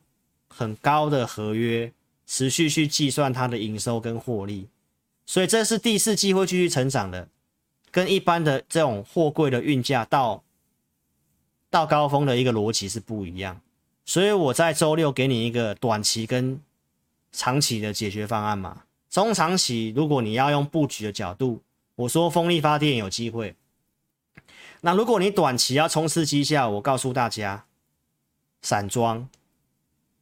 [0.48, 1.92] 很高的合约
[2.26, 4.66] 持续去计算它的营收跟获利，
[5.26, 7.28] 所以这是第四季会继续成长的，
[7.90, 10.42] 跟一般的这种货柜的运价到
[11.70, 13.60] 到高峰的一个逻辑是不一样，
[14.04, 16.60] 所以我在周六给你一个短期跟
[17.32, 21.60] 长期的解决方案嘛，中长期如果你要用布局的角度。
[21.96, 23.54] 我说风力发电有机会，
[24.84, 27.64] 那如果你短期要冲刺绩效，我告诉大家，
[28.60, 29.26] 散装，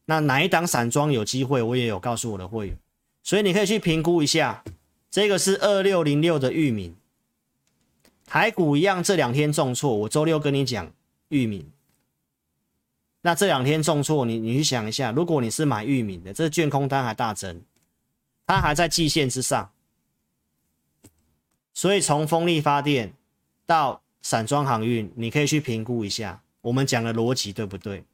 [0.04, 2.78] 那哪一档散装有机会，我也有告诉我的会员，
[3.24, 4.62] 所以你可以去评估一下，
[5.10, 6.94] 这个是二六零六的玉米，
[8.24, 10.92] 台股一样这两天重挫，我周六跟你讲
[11.30, 11.68] 玉米，
[13.22, 17.60] 那这两天重挫，你你去想一下，如果你是买玉米的，这券空单还大增，
[18.46, 19.72] 它还在季线之上。
[21.74, 23.12] 所以从风力发电
[23.66, 28.04] 到散装航运，你可以去评估一下我们讲的逻辑对不对？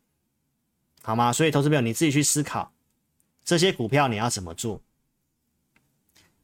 [1.02, 1.32] 好吗？
[1.32, 2.72] 所以投资朋友你自己去思考
[3.44, 4.80] 这些股票你要怎么做。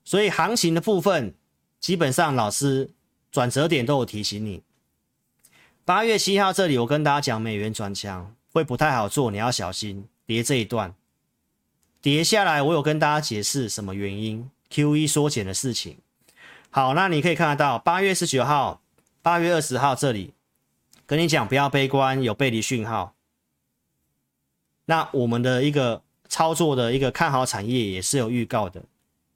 [0.04, 1.34] 所以行情的部分，
[1.80, 2.90] 基本上老师
[3.32, 4.62] 转折点都有提醒你。
[5.84, 10.94] 八月七号这里我跟大家讲美元转强会不太好做，你要小心跌这一段，
[12.00, 15.98] 跌下来我有跟大家解释什么原因，QE 缩减的事情。
[16.70, 18.82] 好，那你可以看得到，八月十九号、
[19.24, 20.34] 八月二十号这里
[21.06, 23.14] 跟你讲不要悲观，有背离讯号。
[24.84, 28.82] 那我们的一个操作的一个看好产业也是有预告的，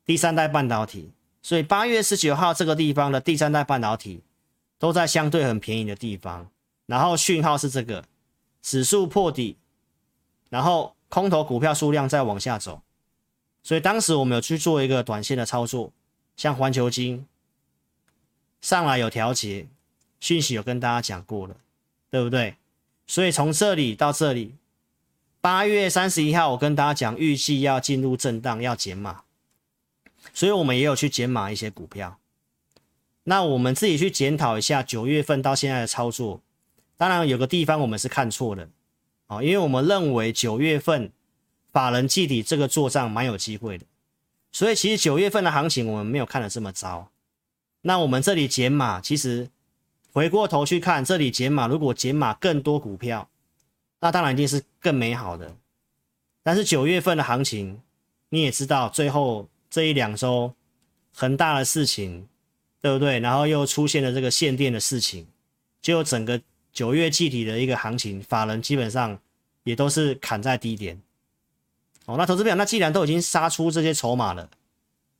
[0.04, 1.10] 第三代半导体。
[1.40, 4.20] 所以八月十九号这个地方的第三代半导体
[4.78, 6.50] 都在相对很便宜的地方，
[6.84, 8.04] 然后讯号是这个
[8.60, 9.56] 指数破底，
[10.50, 12.82] 然后空头股票数量在往下走，
[13.62, 15.90] 所以当时我们有去做一个短线的操作。
[16.36, 17.26] 像环球金
[18.60, 19.66] 上来有调节，
[20.20, 21.56] 讯息有跟大家讲过了，
[22.10, 22.56] 对不对？
[23.06, 24.54] 所以从这里到这里，
[25.40, 29.22] 八月三十一号我跟大家讲，预计要进入震荡，要减码，
[30.34, 32.18] 所以我们也有去减码一些股票。
[33.24, 36.40] 那我们自己去检讨一下九月份到现在的操作，
[36.96, 38.68] 当然有个地方我们是看错的，
[39.26, 41.12] 哦，因为我们认为九月份
[41.70, 43.84] 法人计底这个做账蛮有机会的。
[44.50, 47.10] 所以其实九月份的行情我们没有看得这么糟，
[47.82, 49.50] 那我们这里减码，其实
[50.12, 53.28] 回过头去看这里减码，如果减码更多股票，
[54.00, 55.56] 那当然一定是更美好的。
[56.42, 57.80] 但是九月份的行情
[58.30, 60.54] 你也知道，最后这一两周
[61.14, 62.28] 很大的事情，
[62.80, 63.18] 对不对？
[63.20, 65.26] 然后又出现了这个限电的事情，
[65.82, 66.40] 就整个
[66.72, 69.18] 九月季底的一个行情，法人基本上
[69.64, 71.00] 也都是砍在低点。
[72.06, 74.48] 哦，那投资朋友，那既然都已经杀出这些筹码了，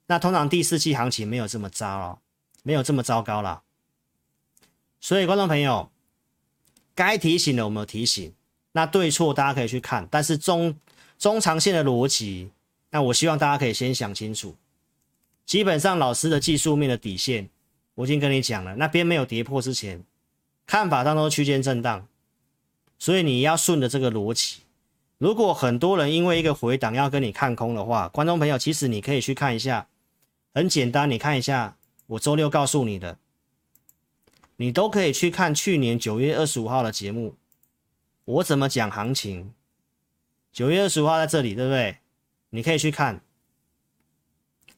[0.07, 2.19] 那通常第四季行情没有这么糟了，
[2.63, 3.63] 没有这么糟糕了。
[5.01, 5.91] 所以观众朋友，
[6.95, 8.33] 该提醒的我们有提醒，
[8.73, 10.77] 那对错大家可以去看，但是中
[11.19, 12.51] 中长线的逻辑，
[12.91, 14.57] 那我希望大家可以先想清楚。
[15.47, 17.49] 基本上老师的技术面的底线，
[17.95, 20.05] 我已经跟你讲了，那边没有跌破之前，
[20.67, 22.07] 看法当中区间震荡，
[22.99, 24.63] 所以你要顺着这个逻辑。
[25.17, 29.89] 如果很多人因为一个回档要跟你看空的话，观众朋友，其实你可以去看一下，
[30.53, 31.77] 很简单，你看一下
[32.07, 33.19] 我周六告诉你的，
[34.61, 37.37] 你都可以去看去年九月二十五号的节目，
[38.25, 39.55] 我怎么讲行情。
[40.53, 41.99] 九月二十五号在这里，对不对？
[42.51, 43.21] 你可以去看，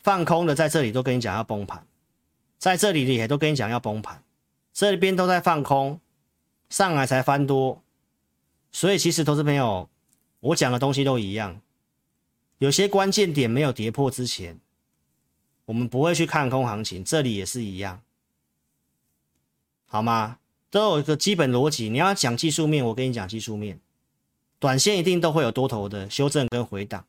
[0.02, 1.86] 放空的在这里都跟你讲要崩盘，
[2.58, 4.22] 在这里也都跟你讲要崩盘，
[4.72, 5.98] 这边都在放空，
[6.68, 7.82] 上来才翻多，
[8.70, 9.88] 所以其实投资朋友。
[10.40, 11.60] 我讲的东西都一样，
[12.56, 14.58] 有些关键点没有跌破之前，
[15.66, 17.04] 我们不会去看空行情。
[17.04, 18.02] 这里也是一样，
[19.92, 20.38] 好吗？
[20.70, 21.88] 都有一个基本逻辑。
[21.88, 23.80] 你要讲技术面，我跟你讲技术面，
[24.60, 27.04] 短线一定都会有多头的修正跟回档。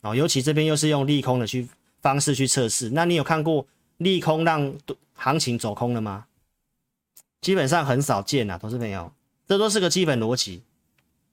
[0.00, 1.68] 哦，尤其这边又是用利空的去
[2.00, 2.88] 方式去测试。
[2.88, 3.66] 那你有看过
[3.98, 4.74] 利空让
[5.12, 6.24] 行情走空了吗？
[7.42, 9.12] 基本上很少见呐，投资朋友，
[9.46, 10.62] 这都是个基本逻辑。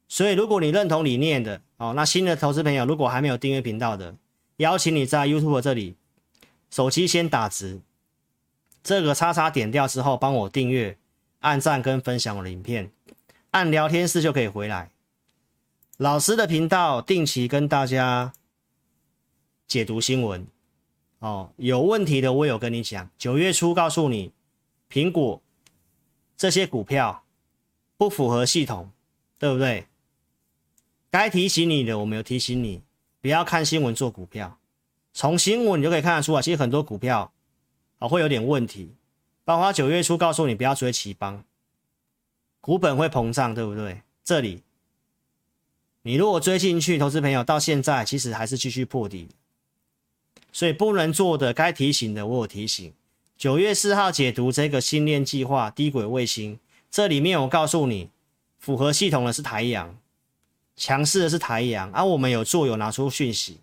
[0.10, 4.14] 所以，如果你认同理念的哦，那新的投资朋友如果还没有订阅频道的，
[4.58, 5.96] 邀请你在 YouTube 这里
[6.70, 7.80] 手机先打直，
[8.88, 10.98] 这个叉叉点掉之后，帮我订阅、
[11.40, 12.90] 按赞跟分享我的影片，
[13.52, 14.92] 按聊天室就可以回来。
[15.98, 18.32] 老师的频道定期跟大家
[19.68, 20.48] 解读新闻
[21.20, 23.10] 哦，有问题的我有跟你讲。
[23.18, 24.32] 九月初告诉你，
[24.90, 25.42] 苹果
[26.38, 27.26] 这些股票
[27.98, 28.90] 不符合系统，
[29.38, 29.88] 对不对？
[31.12, 32.82] 该提醒你的，我没有提醒你，
[33.20, 34.58] 不要看新闻做股票。
[35.12, 37.34] 从新闻你就可以看得出来，其实很多股票
[38.00, 38.94] 啊会有点问题。
[39.44, 41.44] 包括九月初告诉你不要追奇邦，
[42.60, 44.02] 股本会膨胀，对不对？
[44.24, 44.64] 这里
[46.02, 49.30] 你如果追进去，投资朋友到现在其实还是继续破底，
[50.52, 52.94] 所以不能做的，该提醒的我有提醒。
[53.38, 58.10] 九月四号解读这个星链计划低轨卫星，这里面我告诉你，
[58.58, 59.98] 符合系统的是台阳。
[60.76, 63.58] 强势的是台阳，而、啊、我们有做，有拿出讯息。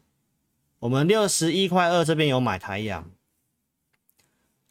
[0.80, 3.08] 我们六十一块二这边有买台阳，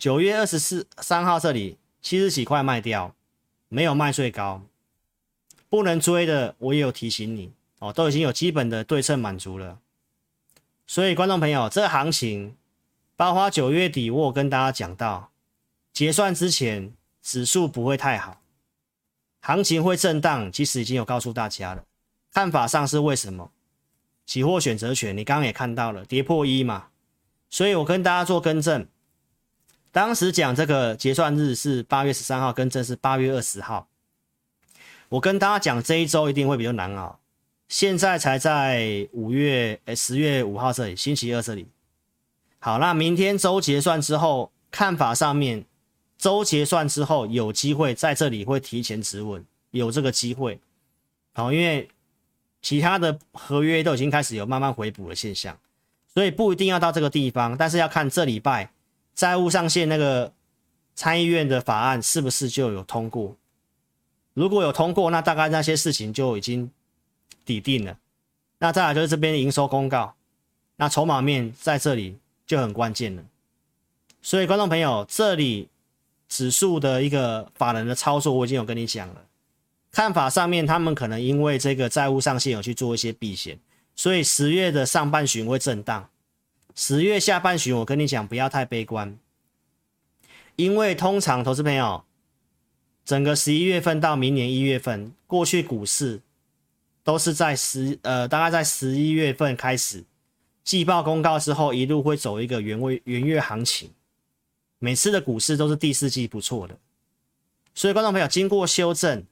[0.04, 3.16] 九月二十四三号这里七十几块卖掉，
[3.70, 4.62] 没有卖最高，
[5.70, 9.80] 不能追的我也有提醒你哦，都已经有基本的对称满足了。
[10.86, 12.58] 所以观众朋友，这行情，
[13.16, 15.32] 包括九月底我跟大家讲到，
[15.94, 16.92] 结算之前
[17.22, 18.42] 指数不会太好，
[19.40, 21.86] 行情会震荡，其实已经有告诉大家了。
[22.34, 23.50] 看法上是为什么？
[24.26, 26.90] 期货选择权，你刚刚也看到了，跌破一嘛，
[27.50, 28.86] 所以我跟大家做更正。
[29.94, 33.88] 当时讲这个结算日是八月十三号，跟正是八月二十号。
[35.10, 37.20] 我跟大家讲这一周一定会比较难熬，
[37.70, 41.68] 现在才在五月诶十月五号这里，星期二这里。
[42.58, 45.64] 好，那明天周结算之后，看法上面，
[46.18, 50.60] 周结算之后有机会在这里会提前止稳，有这个机会。
[51.34, 51.88] 好，因为。
[52.64, 55.60] 其他的合约都已经开始有慢慢回补的现象，
[56.14, 58.72] 所以不一定要到这个地方，但是要看这礼拜
[59.16, 60.32] 债务上限那个
[60.96, 63.36] 参议院的法案是不是就有通过。
[64.34, 66.70] 如果有通过，那大概那些事情就已经
[67.46, 67.98] 底定了。
[68.58, 70.16] 那再来就是这边营收公告，
[70.78, 73.24] 那筹码面在这里就很关键了。
[74.22, 75.68] 所以观众朋友，这里
[76.28, 79.26] 指数的一个法人的操作，我已经有跟你讲了。
[79.92, 83.60] 看法上面，他们可能因为这个债务上限有去做一些避险，
[83.96, 86.10] 所以十月的上半旬会震荡。
[86.76, 89.18] 十月下半旬，我跟你讲，不要太悲观，
[90.56, 92.04] 因为通常投资朋友，
[93.06, 96.22] 整个十一月份到明年一月份，过去股市
[97.04, 100.04] 都是在十呃，大概在十一月份开始
[100.64, 103.92] 季报公告之后，一路会走一个元位元月行情。
[104.80, 106.78] 每次的股市都是第四季不错的，
[107.74, 109.26] 所以观众朋友经过修正。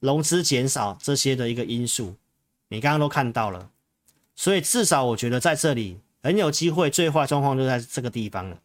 [0.00, 2.16] 融资减少这些的一个因素，
[2.68, 3.70] 你刚刚都看到了，
[4.36, 8.58] 所以至少我觉得在这里很有机会，最坏状况就在这个地方了，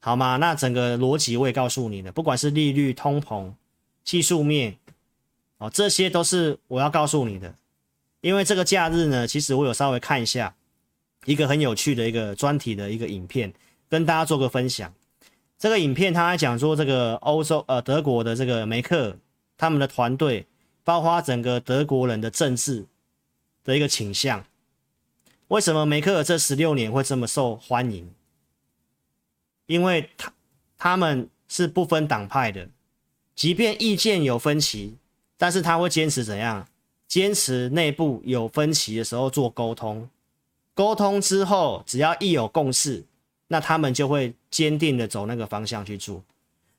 [0.00, 0.36] 好吗？
[0.36, 3.52] 那整个逻辑我也告诉你了，不管是利率、通膨、
[4.04, 4.76] 技术面，
[5.58, 7.54] 哦，这些都是我要告诉你的。
[8.20, 10.54] 因为这个假日呢，其实我有稍微看一下
[11.24, 13.54] 一个很有趣的一个专题的一个影片，
[13.88, 14.92] 跟大家做个分享。
[15.56, 19.16] 这个影片他还讲说，这个欧洲呃德国的这个梅克。
[19.56, 20.46] 他们的团队，
[20.84, 22.86] 包括整个德国人的政治
[23.62, 24.42] 的一个倾向，
[25.50, 28.08] 为什么梅克尔这十六年会这么受欢迎？
[29.66, 30.32] 因为他
[30.78, 32.68] 他们是不分党派的，
[33.34, 34.94] 即便意见有分歧，
[35.36, 36.68] 但是他会坚持怎样？
[37.08, 40.08] 坚持内部有分歧的时候做沟通，
[40.72, 43.02] 沟通之后只要一有共识，
[43.48, 46.22] 那他们就会坚定的走那个方向去做。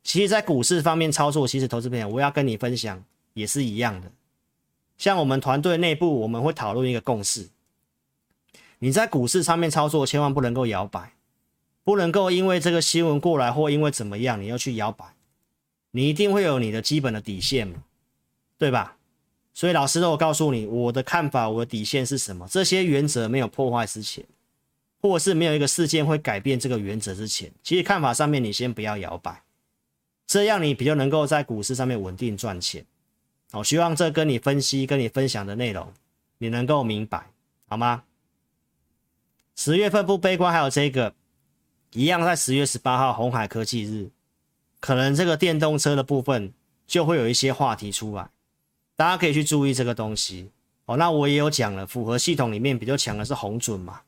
[0.02, 3.04] 其实，在股市方面操作，其实投资朋友，我要跟你分享
[3.34, 4.10] 也是一样的。
[4.98, 7.50] 像我们团队内部，我们会讨论一个共识。
[8.84, 11.14] 你在股市上面操作，千万不能够摇摆，
[11.84, 15.06] 不能够因为这个新闻过来或因为怎么样，你要去摇摆。
[15.92, 17.84] 你一定会有你的基本的底线嘛，
[18.58, 18.98] 对吧？
[19.54, 22.48] 所以老师都有告诉你，我的看法，我的底线是什么？
[22.50, 24.26] 这些原则没有破坏之前，
[25.00, 29.44] 或是没有一个事件会改变这个原则之前，其实看法上面你先不要摇摆，
[30.26, 32.84] 这样你比较能够在股市上面稳定赚钱。
[33.52, 35.94] 好，希望这跟你分析、跟你分享的内容，
[36.40, 37.28] 你能够明白，
[37.68, 38.02] 好吗？
[39.56, 41.14] 十月份不悲观，还有这个
[41.94, 44.10] 一样，在十月十八号红海科技日，
[44.80, 46.54] 可能这个电动车的部分
[46.88, 48.30] 就会有一些话题出来，
[48.96, 50.50] 大家可以去注意这个东西。
[50.86, 54.02] 哦，那我也有讲了，符合系统里面比较强的是红准嘛，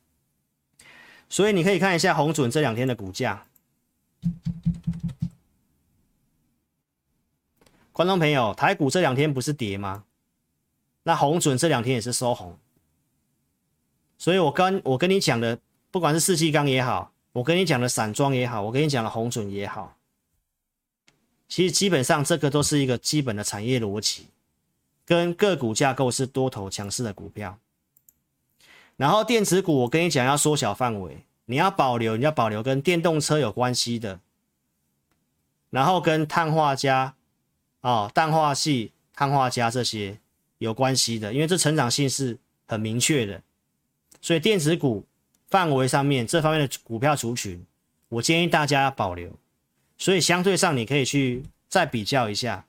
[1.28, 3.46] 所以你可以看一下红准这两天的股价。
[7.92, 10.04] 观众朋友，台股这两天不是跌吗？
[11.04, 12.58] 那红准这两天也是收红。
[14.16, 15.58] 所以我跟我跟你讲的，
[15.90, 19.96] 不管是四季钢也好，我跟你讲的散装也好，我跟你讲的红准也好，
[21.48, 24.28] 其实基本上这个都是一个基本的产业逻辑，
[25.04, 27.58] 跟个股架构是多头强势的股票。
[28.96, 34.20] 然后电子股，我跟你讲要缩小范围，你要保留，你要保留跟电动车有关系的，
[35.70, 37.14] 然后跟碳化镓、
[37.80, 40.18] 哦，氮化系、碳化镓这些
[40.58, 43.42] 有关系的，因为这成长性是很明确的。
[44.24, 45.04] 所以电子股
[45.48, 47.62] 范围上面这方面的股票族群，
[48.08, 49.30] 我建议大家保留。
[49.98, 52.64] 所以相对上你可以去再比较一下，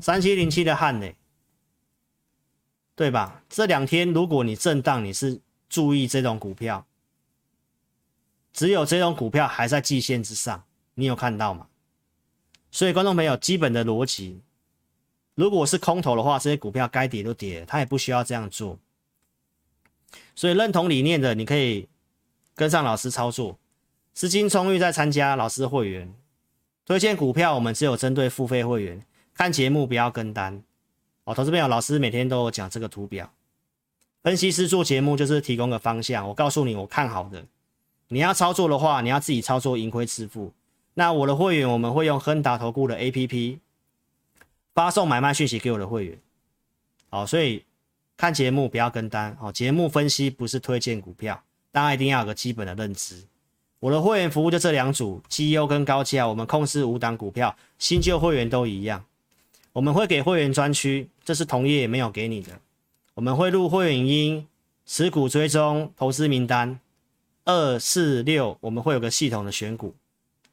[0.00, 1.14] 三七零七的汉磊，
[2.96, 3.40] 对吧？
[3.48, 6.84] 这两天如果你震荡，你是注意这种股票，
[8.52, 10.64] 只有这种股票还在季线之上，
[10.94, 11.68] 你有看到吗？
[12.72, 14.40] 所以观众朋友，基本的逻辑，
[15.36, 18.76] 如果是空头的话，这些股票该跌都跌，它也不需要这样做。
[20.34, 21.88] 所以认同理念的，你可以
[22.54, 23.58] 跟上老师操作，
[24.12, 26.14] 资金充裕再参加老师会员。
[26.84, 29.04] 推荐股票，我们只有针对付费会员。
[29.34, 30.62] 看节目不要跟单。
[31.24, 33.30] 哦，投资朋友，老师每天都有讲这个图表。
[34.22, 37.44] 分析师做节目就是提供个方向，我告诉你我看好的。
[38.08, 40.52] 你要操作的话，你要自己操作，盈亏自负。
[40.94, 43.58] 那我的会员，我们会用亨达投顾的 APP
[44.74, 46.18] 发送买卖讯息给我的会员。
[47.10, 47.64] 好，所以。
[48.18, 51.40] 看节目不要跟单哦，节目分析不是推荐股票，
[51.70, 53.24] 大家一定要有个基本的认知。
[53.78, 59.04] 我的会员服务就这两组，绩优跟高价，我们控制五档股票，新旧会员都一样。
[59.72, 62.58] 我们会给会员专区，这是同业也没有给你的。
[63.14, 64.48] 我们会录会员音，
[64.84, 66.80] 持股追踪，投资名单
[67.44, 69.94] 二四六，我们会有个系统的选股。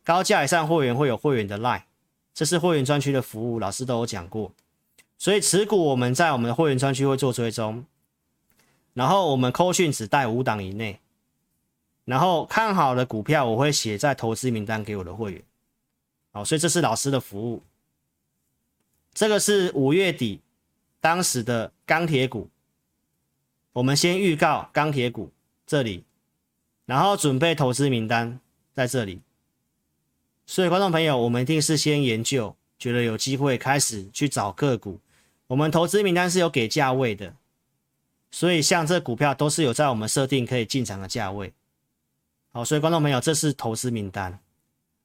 [0.04, 1.82] 高价以上会员会有会员的 line，
[2.32, 4.52] 这是会员专区的服务，老师都有讲过。
[5.26, 7.84] 所以持股我们在我们的会员专区会做追踪，
[8.94, 11.00] 然后我们扣讯只带五档以内，
[12.04, 15.44] 然后看好的股票我会写在投资名单给我的会员，
[16.32, 17.64] 好，所以这是老师的服务。
[19.16, 20.42] 这个是五月底
[21.02, 22.48] 当时的钢铁股，
[23.74, 25.32] 我们先预告钢铁股
[25.66, 26.04] 这里，
[26.86, 28.40] 然后准备投资名单
[28.76, 29.22] 在这里，
[30.46, 35.00] 所以观众朋友，我们一定是先研究，觉得有机会开始去找个股。
[35.48, 37.36] 我们投资名单是有给价位的，
[38.32, 41.54] 所以像这股票都是有在我们设定可以进场的价位。
[42.52, 44.40] 好，所以观众朋友，这是投资名单，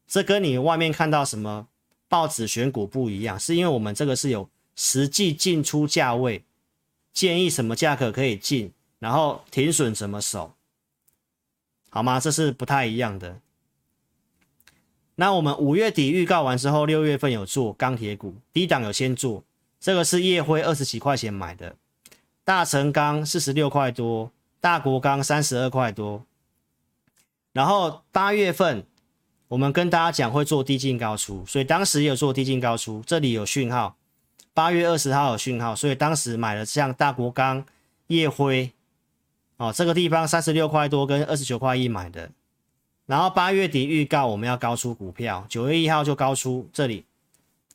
[0.06, 1.68] 这跟你外面看到什么
[2.08, 6.42] 报纸选股不一样，是因为我们这个是有实际进出价位，
[7.12, 10.54] 建议什么价格可以进，然后停损怎么守，
[11.90, 12.18] 好吗？
[12.18, 13.40] 这是不太一样的。
[15.16, 19.44] 那我们五月底预告完之后，六月份有做钢铁股，低档有先做。
[19.80, 21.74] 这个是夜辉二十几块钱买的，
[22.44, 26.22] 大成钢四十六块多，大国钢三十二块多。
[27.52, 28.84] 然后八月份
[29.48, 33.96] 我们跟大家讲会做低进高出，所以当时也有做低进高出，这里有讯号。
[34.52, 37.64] 八月二十号有讯号，所以当时买了像大国钢、
[38.08, 38.72] 夜辉，
[39.56, 42.30] 哦，这个地方三十六块多跟二十九块一买的。
[43.06, 47.06] 然后八月底预告我们要高出股票，九月一号就高出这里，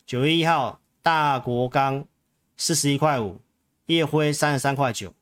[0.05, 0.79] 九月一号。
[1.05, 2.03] 大国钢
[2.57, 3.39] 四十一块五，
[3.85, 5.13] 夜辉三十三块九，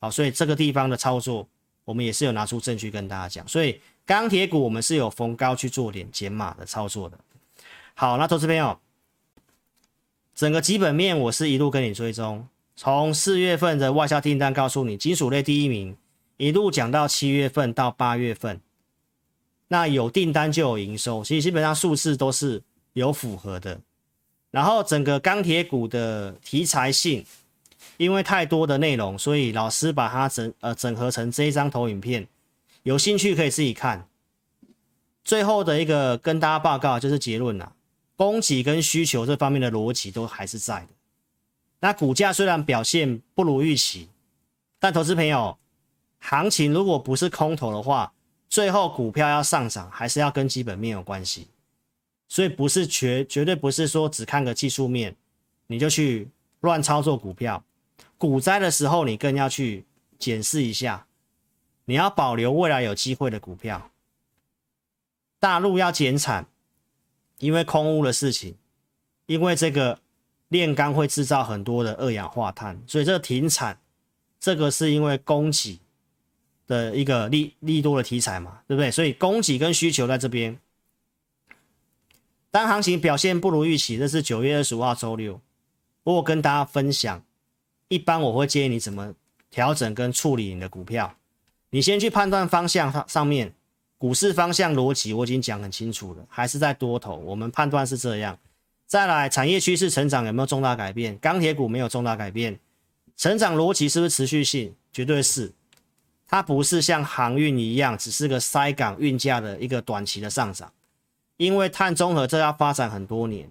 [0.00, 1.46] 好，所以这个地方的操作，
[1.84, 3.46] 我们也是有拿出证据跟大家讲。
[3.46, 7.18] 所以钢铁股我们是有逢高去做点减码的操作的。
[7.92, 8.80] 好，那投资朋友，
[10.34, 15.94] 整个基本面我是一路跟你追踪，从四月份的外销订单告诉你金属类第一名，
[16.38, 18.58] 一路讲到七月份到八月份，
[19.68, 22.62] 那有订单就有营收，其实基本上数字都是
[22.94, 23.78] 有符合的。
[24.52, 27.24] 然后整个钢铁股的题材性，
[27.96, 32.28] 因为太多的内容，所以老师把它整呃整合成这一张投影片，
[32.84, 34.06] 有兴趣可以自己看。
[35.24, 37.72] 最后的一个跟大家报告就是结论啦，
[38.14, 40.88] 供给跟需求这方面的逻辑都还是在的。
[41.80, 44.08] 那股价虽然表现不如预期，
[44.78, 45.56] 但投资朋友，
[46.18, 48.12] 行情如果不是空头的话，
[48.50, 51.48] 最后股票要上涨还是要跟基本面有关系。
[52.32, 55.14] 所以不是绝绝对不是说只看个技术面，
[55.66, 56.30] 你就去
[56.60, 57.62] 乱操作股票。
[58.16, 59.84] 股灾的时候，你更要去
[60.18, 61.06] 检视一下，
[61.84, 63.90] 你要保留未来有机会的股票。
[65.38, 66.46] 大陆要减产，
[67.36, 68.56] 因为空污的事情，
[69.26, 70.00] 因为这个
[70.48, 73.78] 炼钢会制造很多的二氧化碳，所以这个停产，
[74.40, 75.78] 这个是因为供给
[76.66, 78.90] 的一个利利多的题材嘛，对不对？
[78.90, 80.58] 所以供给跟需求在这边。
[82.52, 85.40] 当行情表现不如预期，这是九月二十五号周六，
[86.04, 87.24] 我跟大家分享，
[87.88, 89.14] 一般我会建议你怎么
[89.50, 91.16] 调整跟处理你的股票。
[91.70, 93.54] 你先去判断方向上上面。
[93.96, 98.36] 股市方向逻辑我已经讲很清楚了，还是在多头，我们判断是这样。
[98.84, 101.16] 再来，产业趋势成长有没有重大改变？
[101.18, 102.58] 钢铁股没有重大改变，
[103.16, 104.74] 成长逻辑是不是持续性？
[104.92, 105.52] 绝对是。
[106.26, 110.70] 它不是像航运一样，只是个塞港运价的一个短期的上涨，
[111.42, 113.50] 因为碳中和这要发展很多年。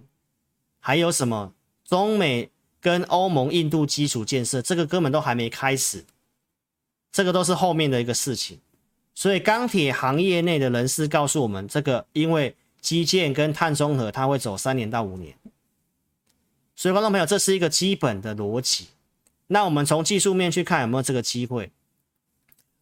[0.80, 1.52] 还有什么？
[1.84, 6.06] 中美跟欧盟、印度基础建设，这个根本都还没开始，
[7.12, 8.60] 这个都是后面的一个事情。
[9.14, 15.36] 所以钢铁行业内的人士告诉我们，这个因为基建跟碳中和，它会走三年到五年。
[16.74, 18.86] 所以观众朋友，这是一个基本的逻辑。
[19.48, 21.70] 那我们从技术面去看有没有这个机会？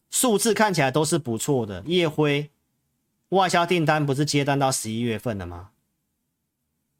[0.08, 1.82] 数字看起来都是不错的。
[1.86, 2.48] 烨辉
[3.30, 5.70] 外销订单不是接单到十一月份了吗？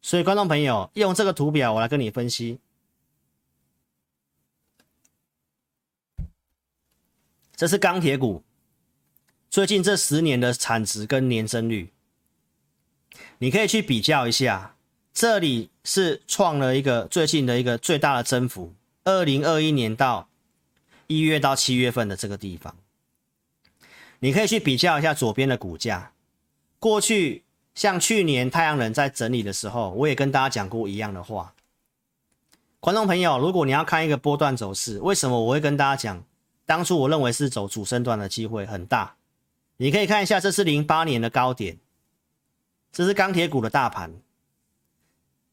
[0.03, 2.59] 所以观众朋友，用这个图表我来跟你分析，
[7.55, 8.43] 这是钢铁股。
[9.51, 11.93] 最近这十年的产值跟年增率，
[13.39, 14.77] 你可以去比较一下。
[15.13, 18.73] 这里是创了一个最近的一个最大的增幅，
[19.03, 20.29] 二零二一年到
[21.09, 22.77] 一月到七月份的这个地方，
[24.21, 26.13] 你可以去比较一下左边的股价。
[26.81, 31.55] 过去像去年太阳能在整理的时候，我也跟大家讲过一样的话。
[32.81, 36.25] 观众朋友，如果你要看一个波段走势，为什么我会跟大家讲？
[36.65, 39.17] 当初我认为是走主升段的机会很大。
[39.77, 41.79] 你可以看一下，这是零八年的高点，
[42.91, 44.15] 这是钢铁股的大盘。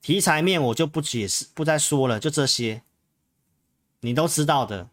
[0.01, 2.84] 题材面我就不解释，不再说了，就这些，
[3.99, 4.88] 你都知道的。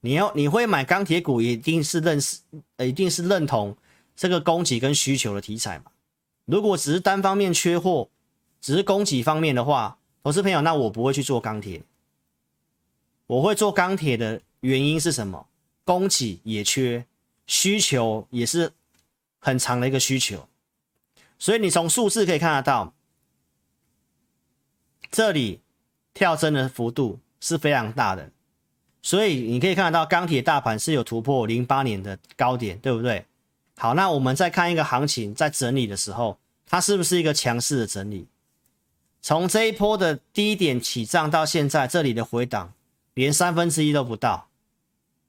[0.00, 2.40] 你要你会买钢铁股，一定是认识，
[2.78, 3.74] 一定是认同
[4.18, 5.92] 这个供给跟需求的题材嘛。
[6.44, 8.10] 如果只是单方面缺货，
[8.60, 11.82] 只是供给方面的话，投资朋友，那我不会去做钢铁。
[13.28, 15.46] 我会做钢铁的原因是什么？
[15.84, 17.06] 供给也缺，
[17.46, 18.72] 需求也是。
[19.40, 20.48] 很长的一个需求，
[21.38, 22.92] 所以你从数字可以看得到，
[25.12, 25.60] 这里
[26.12, 28.32] 跳升的幅度是非常大的，
[29.00, 33.24] 所以你可以看得到钢铁大盘是有突破零八年的高点，对不对？
[33.80, 38.26] 好，那我们再看一个行情在整理的时候，它是不是一个强势的整理？
[39.22, 42.72] 从这一波的低点起涨到现在，这里的回档
[43.14, 44.48] 连三分之一都不到，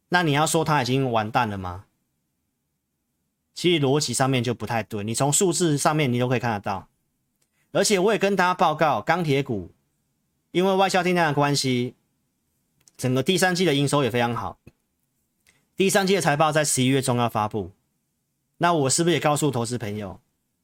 [0.09, 1.85] 那你要说它已经完蛋了吗？
[3.53, 6.87] 其实逻辑上面就不太对，你从数字上面你都可以看得到，
[7.71, 9.69] 而且我也跟大家报告，钢铁股
[10.49, 11.93] 因为外销订单的关系，
[12.97, 14.57] 整个第三季的营收也非常好，
[15.75, 17.71] 第三季的财报在十一月中要发布，
[18.59, 20.21] 那我是不是也告诉投资朋友，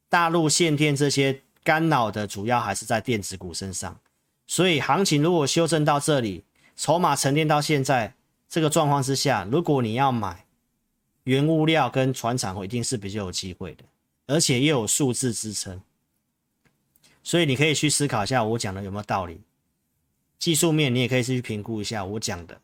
[0.08, 3.98] 大陆限电这些干扰的主要还是在电子股身上，
[4.46, 6.44] 所以行情如果修正到这里，
[6.76, 8.14] 筹码沉淀到现在
[8.48, 10.44] 这个状况之下，如果你要买。
[11.24, 13.82] 原物料跟传产一定是比较有机会的，
[14.28, 15.82] 而且又有数字支撑，
[17.24, 19.40] 所以你可以去思考一下我讲的有没有道理。
[20.38, 22.60] 技术面你也可以去评估一下我讲的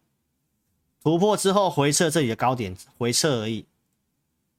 [1.03, 3.67] 突破之后回撤这里的高点，回撤而已。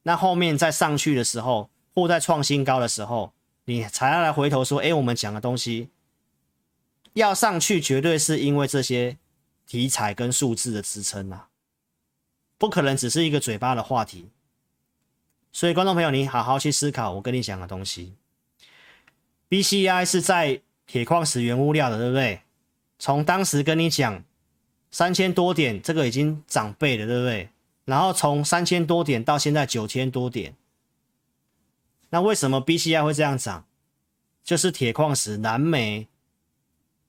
[0.04, 3.32] 那后面再上去的时候，或在创新高的时候，
[3.64, 5.88] 你才要来回头说，哎，我们讲的东西
[7.14, 9.18] 要上去，绝对是因为这些
[9.66, 11.48] 题材跟数字的支撑啊。
[12.56, 14.30] 不可能只是一个嘴巴的话题，
[15.52, 18.14] 所以观众朋友，你好好去思考我跟你讲的东西。
[19.50, 22.40] BCI 是在铁矿石原物料的，对不对？
[22.98, 24.22] 从当时跟你讲
[24.90, 27.48] 三千多点，这个已经涨倍了，对不对？
[27.84, 30.54] 然后从三千多点到现在九千多点，
[32.10, 33.66] 那为什么 BCI 会这样涨？
[34.42, 36.08] 就是铁矿石、燃煤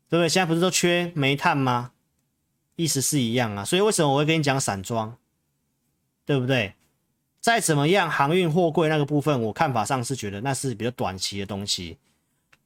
[0.09, 0.30] 对不对？
[0.30, 1.91] 现在不是都缺煤炭吗？
[2.76, 3.65] 意思是一样啊。
[3.65, 5.17] 所以为什么我会跟你讲散装？
[6.26, 6.73] 对不对？
[7.39, 11.97] 再怎么样，航运货柜那个部分，我看法上是觉得那是比较短期的东西。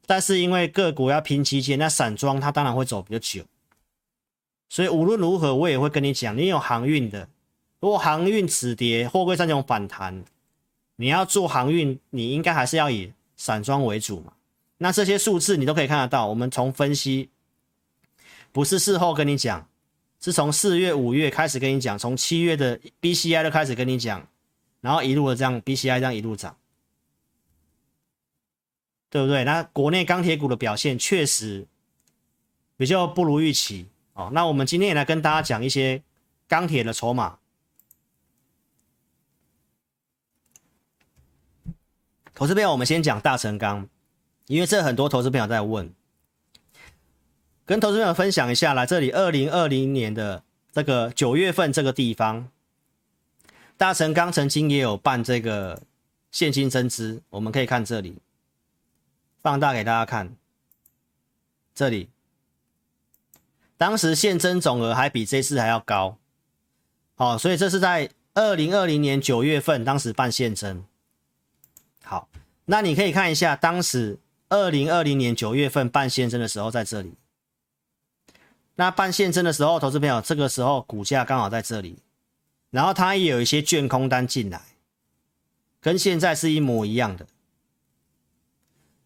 [0.05, 3.43] 但是因为各国要拼基建，那散装它当然会走比较久。
[4.69, 7.27] 所以无论如何，我也会跟你讲，你有航运的，
[7.79, 10.25] 如果航运止跌，货柜三种反弹，
[10.97, 14.33] 你要做航运，你应该还是要以散装为主嘛。
[14.79, 17.29] 那这些数字你都可以看得到，我们从分析，
[18.51, 19.65] 不是事后跟你讲，
[20.19, 24.27] 是从四月、五月开始跟你讲，从七月的 BCI 都开始跟你讲，
[24.81, 26.57] 然后一路的这样 BCI 这样一路涨，
[29.09, 29.45] 对不对？
[29.45, 31.65] 那国内钢铁股的表现确实
[32.75, 34.29] 比较不如预期哦。
[34.33, 36.03] 那我们今天也来跟大家讲一些
[36.45, 37.38] 钢铁的筹码。
[42.33, 43.87] 投资朋友，我们先讲大成钢。
[44.47, 45.93] 因为这很多投资朋友在问，
[47.63, 52.49] 跟投资朋友分享一下，来这里二零二零年的这个九月份这个地方，
[53.77, 55.83] 大成钢曾经也有办这个
[56.31, 58.17] 现金增资，我们可以看这里，
[59.39, 60.35] 放大给大家看，
[61.75, 62.09] 这里，
[63.77, 66.17] 当时现增总额还比这次还要高，
[67.13, 70.83] 好，所以这是在二零二零年九月份当时办现增，
[72.09, 72.27] 好，
[72.65, 74.17] 那你可以看一下当时。
[74.51, 77.13] 二零二零年九月份办现增的时候，在这里。
[78.77, 81.99] 那办现增的时候，投资朋友这个时候股价刚好在这里，
[82.71, 84.59] 然后它也有一些券空单进来，
[85.79, 87.27] 跟现在是一模一样的。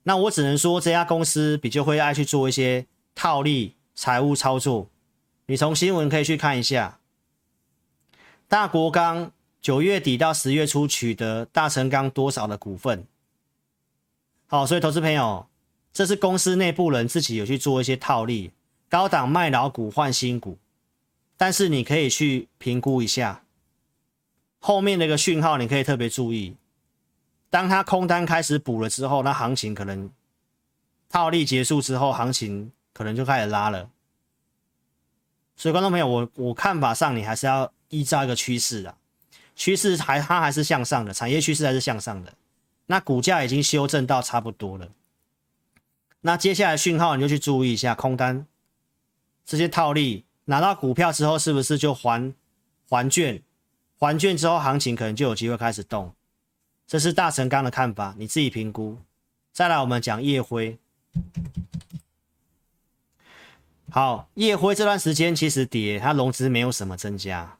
[0.03, 4.89] 那我只能说，这家公司比较会爱去做一些套利财务操作。
[5.47, 7.01] 你从新闻可以去看一下，
[8.47, 9.33] 大国钢
[9.63, 13.07] 九月底到十月初取得大成钢多少的股份？
[14.45, 15.47] 好，所以投资朋友，
[15.93, 18.51] 这是公司内部人自己有去做一些套利，
[18.89, 20.57] 高档卖老股换新股，
[21.37, 23.45] 但是你可以去评估一下
[24.59, 26.57] 后面的一个讯号，你可以特别注意，
[27.49, 30.11] 当它空单开始补了之后，那行情可能
[31.07, 33.89] 套利结束之后，行情可能就开始拉了。
[35.55, 38.97] 所以观众朋友，我我看法上，你还是要依照一个趋势啊，
[39.55, 42.33] 趋势还它还是向上的，产业趋势还是向上的。
[42.87, 44.89] 那股价已经修正到差不多了，
[46.21, 48.45] 那接下来讯号你就去注意一下空单，
[49.45, 52.33] 这些套利拿到股票之后是不是就还
[52.89, 53.41] 还券？
[53.97, 56.13] 还券之后行情可能就有机会开始动，
[56.85, 58.97] 这是大成钢的看法，你自己评估。
[59.53, 60.77] 再来我们讲夜辉，
[63.89, 67.57] 好，夜辉这段时间其实跌，它融资没有什么增加，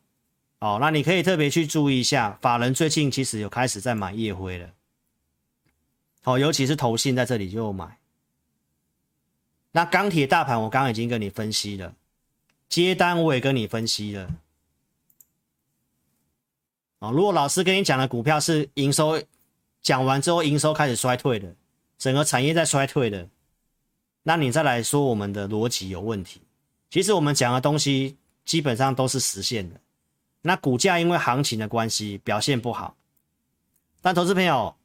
[0.64, 4.70] 哦，那你可以特别去注意一下，法人最近其实有开始在买夜辉了。
[6.24, 7.98] 哦，尤其是投信在这里就买。
[9.74, 11.94] 那钢铁大盘我刚刚已经跟你分析了，
[12.70, 14.34] 接单我也跟你分析了。
[17.00, 19.22] 哦，如果老师跟你讲的股票是营收
[19.82, 21.54] 讲完之后营收开始衰退的，
[21.98, 23.28] 整个产业在衰退的，
[24.24, 26.40] 那你再来说我们的逻辑有问题。
[26.90, 29.82] 其实我们讲的东西基本上都是实现的。
[30.44, 32.96] 那股价因为行情的关系表现不好，
[34.00, 34.76] 但投资朋友。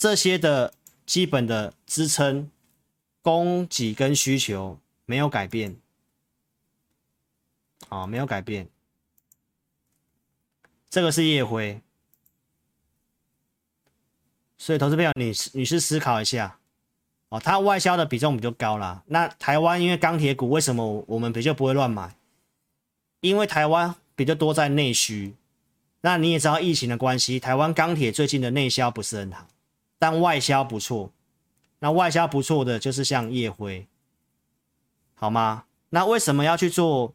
[0.00, 0.72] 这些的
[1.06, 2.48] 基本的支撑，
[3.20, 5.76] 供给跟需求没有改变，
[7.88, 8.68] 啊，没有改变。
[10.88, 11.82] 这个是夜辉，
[14.56, 16.60] 所以投资朋友，你你是思考一下，
[17.30, 19.02] 哦，它外销的比重比较高啦。
[19.06, 22.14] 那台湾因为钢铁股为什么我们比较不会乱买？
[23.20, 25.36] 因为台湾比较多在内需，
[26.00, 29.46] 那你也知道疫情的关系，台湾钢铁最近的内销不是很好。
[29.96, 31.12] 但外销不错，
[31.78, 33.86] 那外销不错的就是像烨辉，
[35.14, 35.66] 好吗？
[35.90, 37.14] 那为什么要去做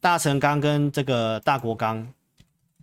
[0.00, 2.12] 大成钢跟这个大国钢？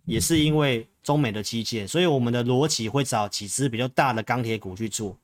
[0.05, 5.15] 也是因为中美的基建，所以我们的逻辑会找几只比较大的钢铁股去做，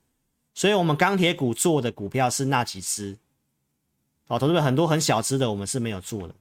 [0.54, 3.18] 所以我们钢铁股做的股票是那几只。
[4.28, 6.36] 好，投资者很多很小只的我们是没有做的。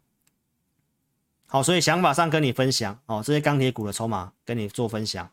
[1.47, 5.31] 好，所以想法上跟你分享哦，这些钢铁股的筹码跟你做分享。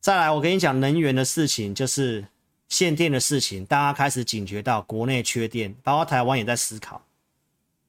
[0.00, 2.26] 再来，我跟你讲能源的事情，就是
[2.68, 7.02] 限电的事情，大家开始警觉到国内缺电，包括台湾也在思考。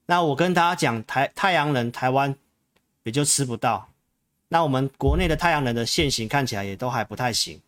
[0.05, 2.35] 那我跟大家讲，台太阳能台湾
[3.03, 3.89] 也就吃不到，
[4.47, 7.61] 那我们国内的太阳能的现行看起来也都还不太行，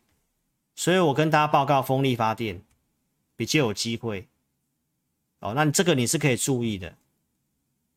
[0.76, 2.62] 所以我跟大家报告风力发电
[3.36, 4.28] 比较有机会。
[5.40, 6.94] 哦，那这个你是可以注意的，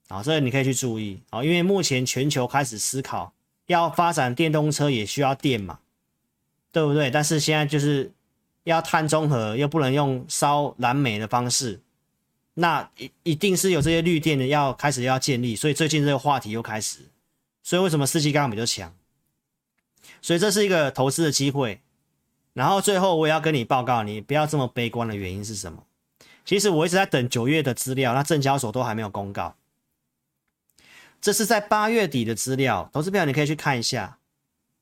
[0.09, 3.33] 啊，这个你可以去注意，啊，因为目前全球开始思考
[3.67, 5.79] 要发展电动车也需要电嘛。
[6.75, 7.09] 对不对？
[7.09, 8.11] 但是现在就是
[8.65, 11.81] 要碳中和，又不能用烧燃煤的方式，
[12.55, 16.99] 那一一定是有这些绿电的要开始要建立，所以最近这个话题又开始，
[17.63, 18.93] 所以为什么世纪钢比较强？
[20.21, 21.81] 所以这是一个投资的机会。
[22.55, 25.85] 然后最后我也要跟你报告，你不要这么悲观的原因是什么？
[26.45, 29.55] 其实我一直在等九月的资料，那证交所都还没有公告。
[31.25, 34.19] 这是在八月底的资料，投资朋友你可以去看一下，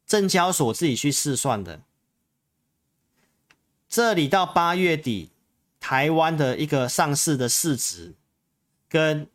[0.05, 1.83] 证交所自己去试算的。
[3.89, 5.31] 这里到八月底，
[5.79, 8.15] 台湾的一个上市的市值
[8.89, 9.29] 跟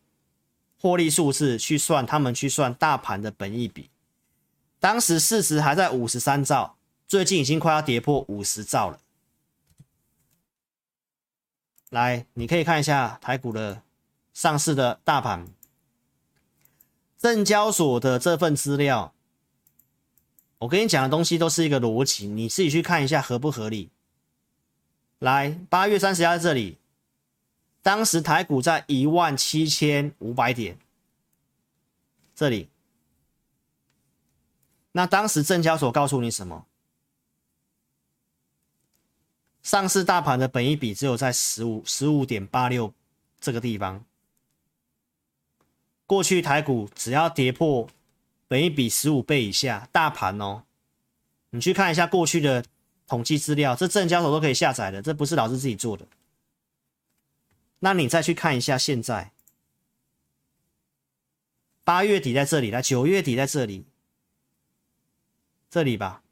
[0.77, 3.89] 获利数字去算，他们去算大盘的本益比，
[4.77, 6.75] 当时市值还在五十三兆。
[7.07, 8.99] 最近已经快要跌破五十兆了。
[11.91, 13.81] 来，你可以看一下台股的
[14.33, 15.47] 上市的大盘，
[17.17, 19.13] 证交所的这份资料。
[20.59, 23.89] 我跟你讲的东西都是一个逻辑，你自己去看一下合不合理。
[25.19, 26.77] 来，八月三十号在这里，
[27.81, 30.77] 当时台股在一万七千五百点，
[32.35, 32.69] 这里。
[34.91, 36.65] 那当时证交所告诉你什么？
[39.61, 42.93] 上市大盘的本益比只有在十五十五点八六
[43.39, 44.03] 这个地方。
[46.07, 47.87] 过去台股只要跌破
[48.47, 50.63] 本一比十五倍以下，大盘哦，
[51.51, 52.63] 你去看一下过去的
[53.05, 56.07] 统计资料，这证交所都可以下载的，这不是老师自己做的。
[57.79, 59.33] 那你再去看一下现在，
[61.83, 63.85] 八月底在这里，来九月底在这里，
[65.69, 66.23] 这里吧。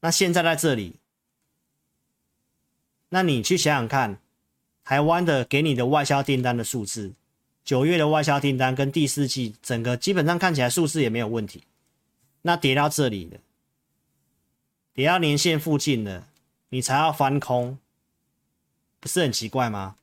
[0.00, 0.96] 那现在在这里。
[3.10, 4.20] 那你去想想看，
[4.84, 7.14] 台湾的给你的外销订单的数字，
[7.64, 11.64] 九月的外销订单跟第四季整个基本上看起来数字也没有问题。
[12.42, 13.38] 那跌到这里了，
[14.94, 16.26] 跌到年线附近了，
[16.70, 17.78] 你才要翻空，
[18.98, 19.96] 不是很奇怪吗？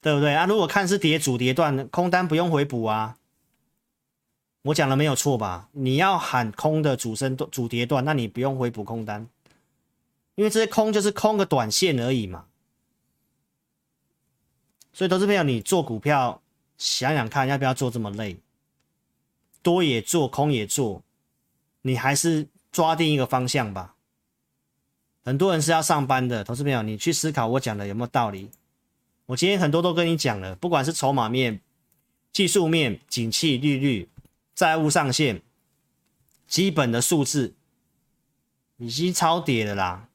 [0.00, 0.46] 对不对啊？
[0.46, 3.16] 如果看是跌主跌段，空单不用回补啊。
[4.62, 5.68] 我讲的没有错吧？
[5.72, 9.28] 你要喊空的主升主跌段，那你不用回补空单。
[10.34, 12.46] 因为这些空就是空个短线而已嘛，
[14.94, 16.40] 所以投资朋友，你做股票
[16.78, 18.38] 想想看，要不要做这么累？
[19.60, 21.02] 多也做，空也做，
[21.82, 23.96] 你还是抓定一个方向吧。
[25.24, 28.50] 很多人是要上班的，投资朋友，你去思考我讲的有没有道理？
[29.26, 31.60] 我今天很多都跟你讲了，不管是筹码面、
[32.30, 34.08] 技术面、景气、利率、
[34.54, 35.42] 债务上限、
[36.46, 37.54] 基本的数字，
[38.76, 40.08] 已经超跌了啦。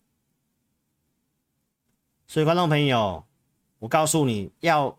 [2.27, 3.25] 所以，观众朋友，
[3.79, 4.97] 我告诉你要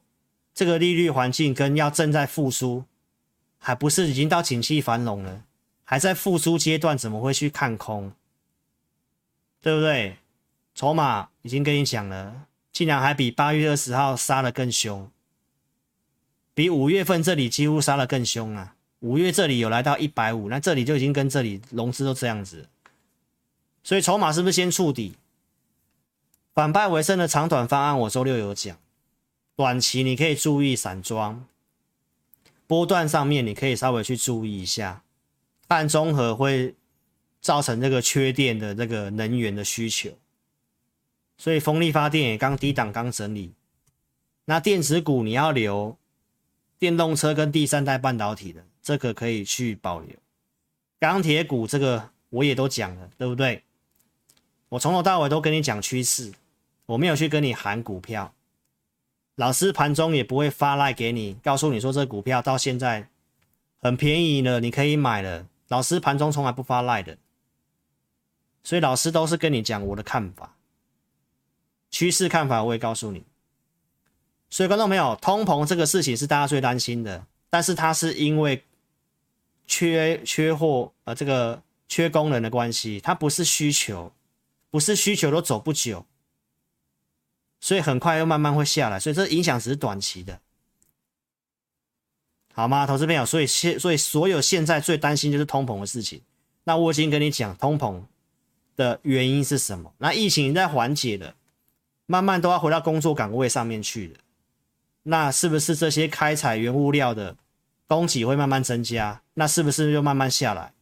[0.55, 2.85] 这个利率环境跟要正在复苏，
[3.59, 5.45] 还不是已经到景气繁荣了，
[5.85, 8.13] 还在复苏阶段，怎么会去看空？
[9.61, 10.17] 对不对？
[10.75, 15.11] 筹码已经跟你讲了，竟然还比八月二十号杀的更凶，
[16.55, 18.75] 比五月份这里几乎杀的更凶啊！
[19.01, 22.69] 五月这里有来到一百五，那这里就已经跟这里融资都这样子，
[23.83, 25.15] 所以筹码是不是先触底？
[26.53, 28.77] 反败为胜的长短方案，我周六有讲。
[29.57, 31.47] 短期你可以注意散装，
[32.67, 35.03] 波段上面你可以稍微去注意一下，
[35.67, 36.75] 半综合会
[37.41, 40.11] 造成这个缺电的这个能源的需求，
[41.37, 43.53] 所以风力发电也刚低档刚整理。
[44.47, 45.97] 那电子股你要留，
[46.79, 50.17] 电动车跟第三代半导体的这个可以去保留。
[50.99, 53.63] 钢铁股这个我也都讲了，对不对？
[54.71, 56.33] 我从头到尾都跟你讲趋势。
[56.87, 58.35] 我没有去跟你喊股票，
[59.37, 63.09] 老师盘中也不会发赖给你，告诉你说这股票到现在
[63.79, 65.47] 很便宜了，你可以买了。
[65.69, 67.17] 老师盘中从来不发赖的，
[68.65, 70.57] 所以老师都是跟你讲我的看法，
[71.93, 73.23] 趋势看法我也告诉你。
[74.49, 78.65] 所以观众朋友，通膨这个事情是大家最担心的，但是它是因为
[79.69, 84.13] 缺缺货呃这个缺工人的关系，它不是需求，
[84.71, 86.07] 不是需求都走不久。
[87.61, 90.41] 所以很快又慢慢会下来，所以这影响只是短期的，
[92.55, 92.87] 好吗？
[92.87, 96.23] 投资朋友，所以现所以所有现在最担心就是通膨的事情。
[96.65, 98.03] 那我已经跟你讲通膨
[98.77, 99.93] 的原因是什么？
[99.99, 101.35] 那疫情在缓解了，
[102.07, 104.21] 慢慢都要回到工作岗位上面去了。
[105.03, 107.37] 那是不是这些开采原物料的
[107.87, 109.21] 供给会慢慢增加？
[109.35, 110.73] 那是不是又慢慢下来？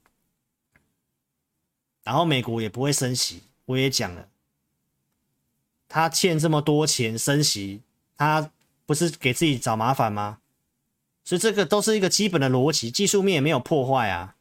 [2.04, 4.28] 然后美国也不会升息，我也讲了。
[5.88, 7.80] 他欠这么多钱升息，
[8.16, 8.50] 他
[8.84, 10.40] 不是给自己找麻烦吗？
[11.24, 14.36] 所以这个都是一个基本的逻辑，技术面也没有破坏啊。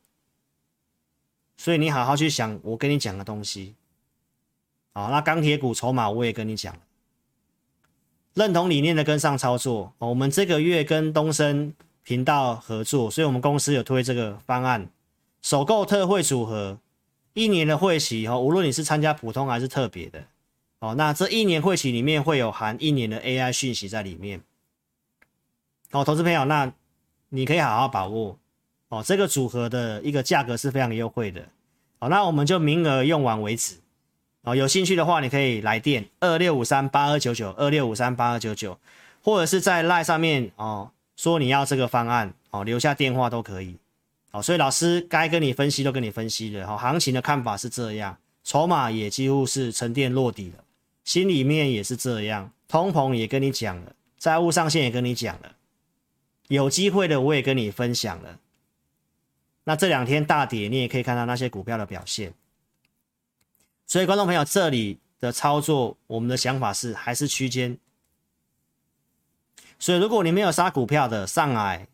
[1.58, 3.76] 所以你好好去想我跟你讲的东西。
[4.94, 6.80] 好，那钢铁股筹码我也跟你讲了。
[8.34, 9.94] 认同理念的跟上操作。
[9.98, 11.74] 我们这个月跟东升
[12.04, 14.90] 频道合作，所以我们公司有推这个方案，
[15.42, 16.78] 首购特惠组合，
[17.38, 20.24] 一年的会期哦，无论你是参加普通还是特别的
[20.80, 24.42] 哦，那这一年会期里面会有含一年的 AI 讯息在里面。
[25.92, 26.74] 哦，投资朋友，那
[27.30, 28.40] 你可以好好把握
[28.90, 31.48] 哦，这个组合的一个价格是非常优惠的。
[32.00, 33.76] 好，那我们就名额用完为止。
[34.42, 38.80] 哦，有兴趣的话，你可以来电二六五三八二九九二六五三八二九九，
[39.22, 43.78] 或者是在 LINE 上面哦，说你要这个方案哦，留下电话都可以。
[44.30, 46.68] 好，所以老师该跟你分析都跟你分析了。
[46.68, 50.64] 好，行情的看法是这样，筹码也几乎是沉淀落底了，
[51.04, 55.56] 心里面也是这样，通膨也跟你讲了，债务上限也跟你讲了，
[56.48, 58.40] 有机会的我也跟你分享了。
[59.64, 62.34] 那这两天大跌，你也可以看到那些股票的表现。
[63.86, 67.78] 所以，观众朋友，这里的操作，我们的想法是还是区间。
[69.80, 71.88] 所以，如果你没有杀股票的上来，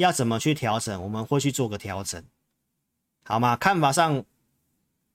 [0.00, 1.02] 要怎么去调整？
[1.02, 2.22] 我们会去做个调整，
[3.24, 3.54] 好吗？
[3.56, 4.24] 看法上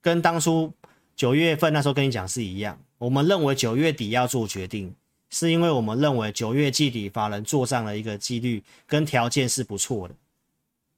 [0.02, 0.72] 跟当初
[1.16, 2.80] 九月份那时候跟你讲是一样。
[2.98, 4.94] 我们认为九月底要做决定，
[5.30, 10.16] 是因为我们认为九月季底法人做账的一个几率跟条件是不错的。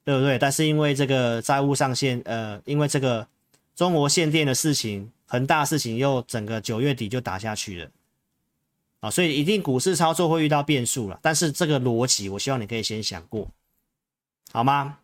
[0.03, 0.39] 对不对？
[0.39, 3.27] 但是因为这个债务上限，呃，因为这个
[3.75, 7.91] 中国限电的事情，很大事情又整个九月底就打下去了，
[9.01, 11.19] 啊，所以一定股市操作会遇到变数了。
[11.21, 13.49] 但是这个逻辑，我希望你可以先想过，
[14.51, 14.97] 好吗？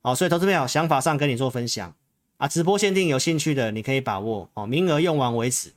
[0.00, 1.94] 好，所以投资朋友想法上跟你做分享
[2.36, 5.72] 啊，直播限定有兴趣的你可以把握哦，名额用完为止。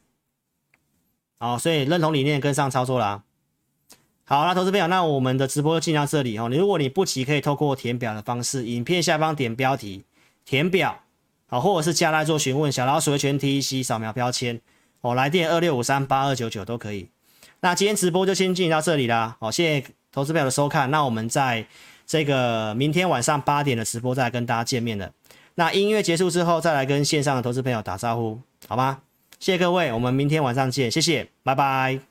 [1.39, 3.23] 好，所以认同理念跟上操作啦。
[4.25, 6.47] 好，啦投资朋友，那我们的直播就进到这里哦。
[6.47, 10.05] 你如果你不急，可以透过填表的方式，影片下方点标题
[10.45, 11.03] 填表，
[11.47, 14.61] 好，或者是加来做询问，小老鼠的全 TEC 扫描标签，
[15.01, 17.09] 哦，来电二六五三八二九九都可以。
[17.61, 20.91] 那今天直播就先进到这里啦，好，谢谢投资朋友的收看。
[20.91, 21.67] 那我们在
[22.11, 25.09] 这个明天晚上八点的直播再来跟大家见面了。
[25.55, 29.03] 那音乐结束之后，再来跟线上的投资朋友打招呼，好吗？
[29.39, 32.10] 谢谢各位，我们明天晚上见，谢谢，拜拜。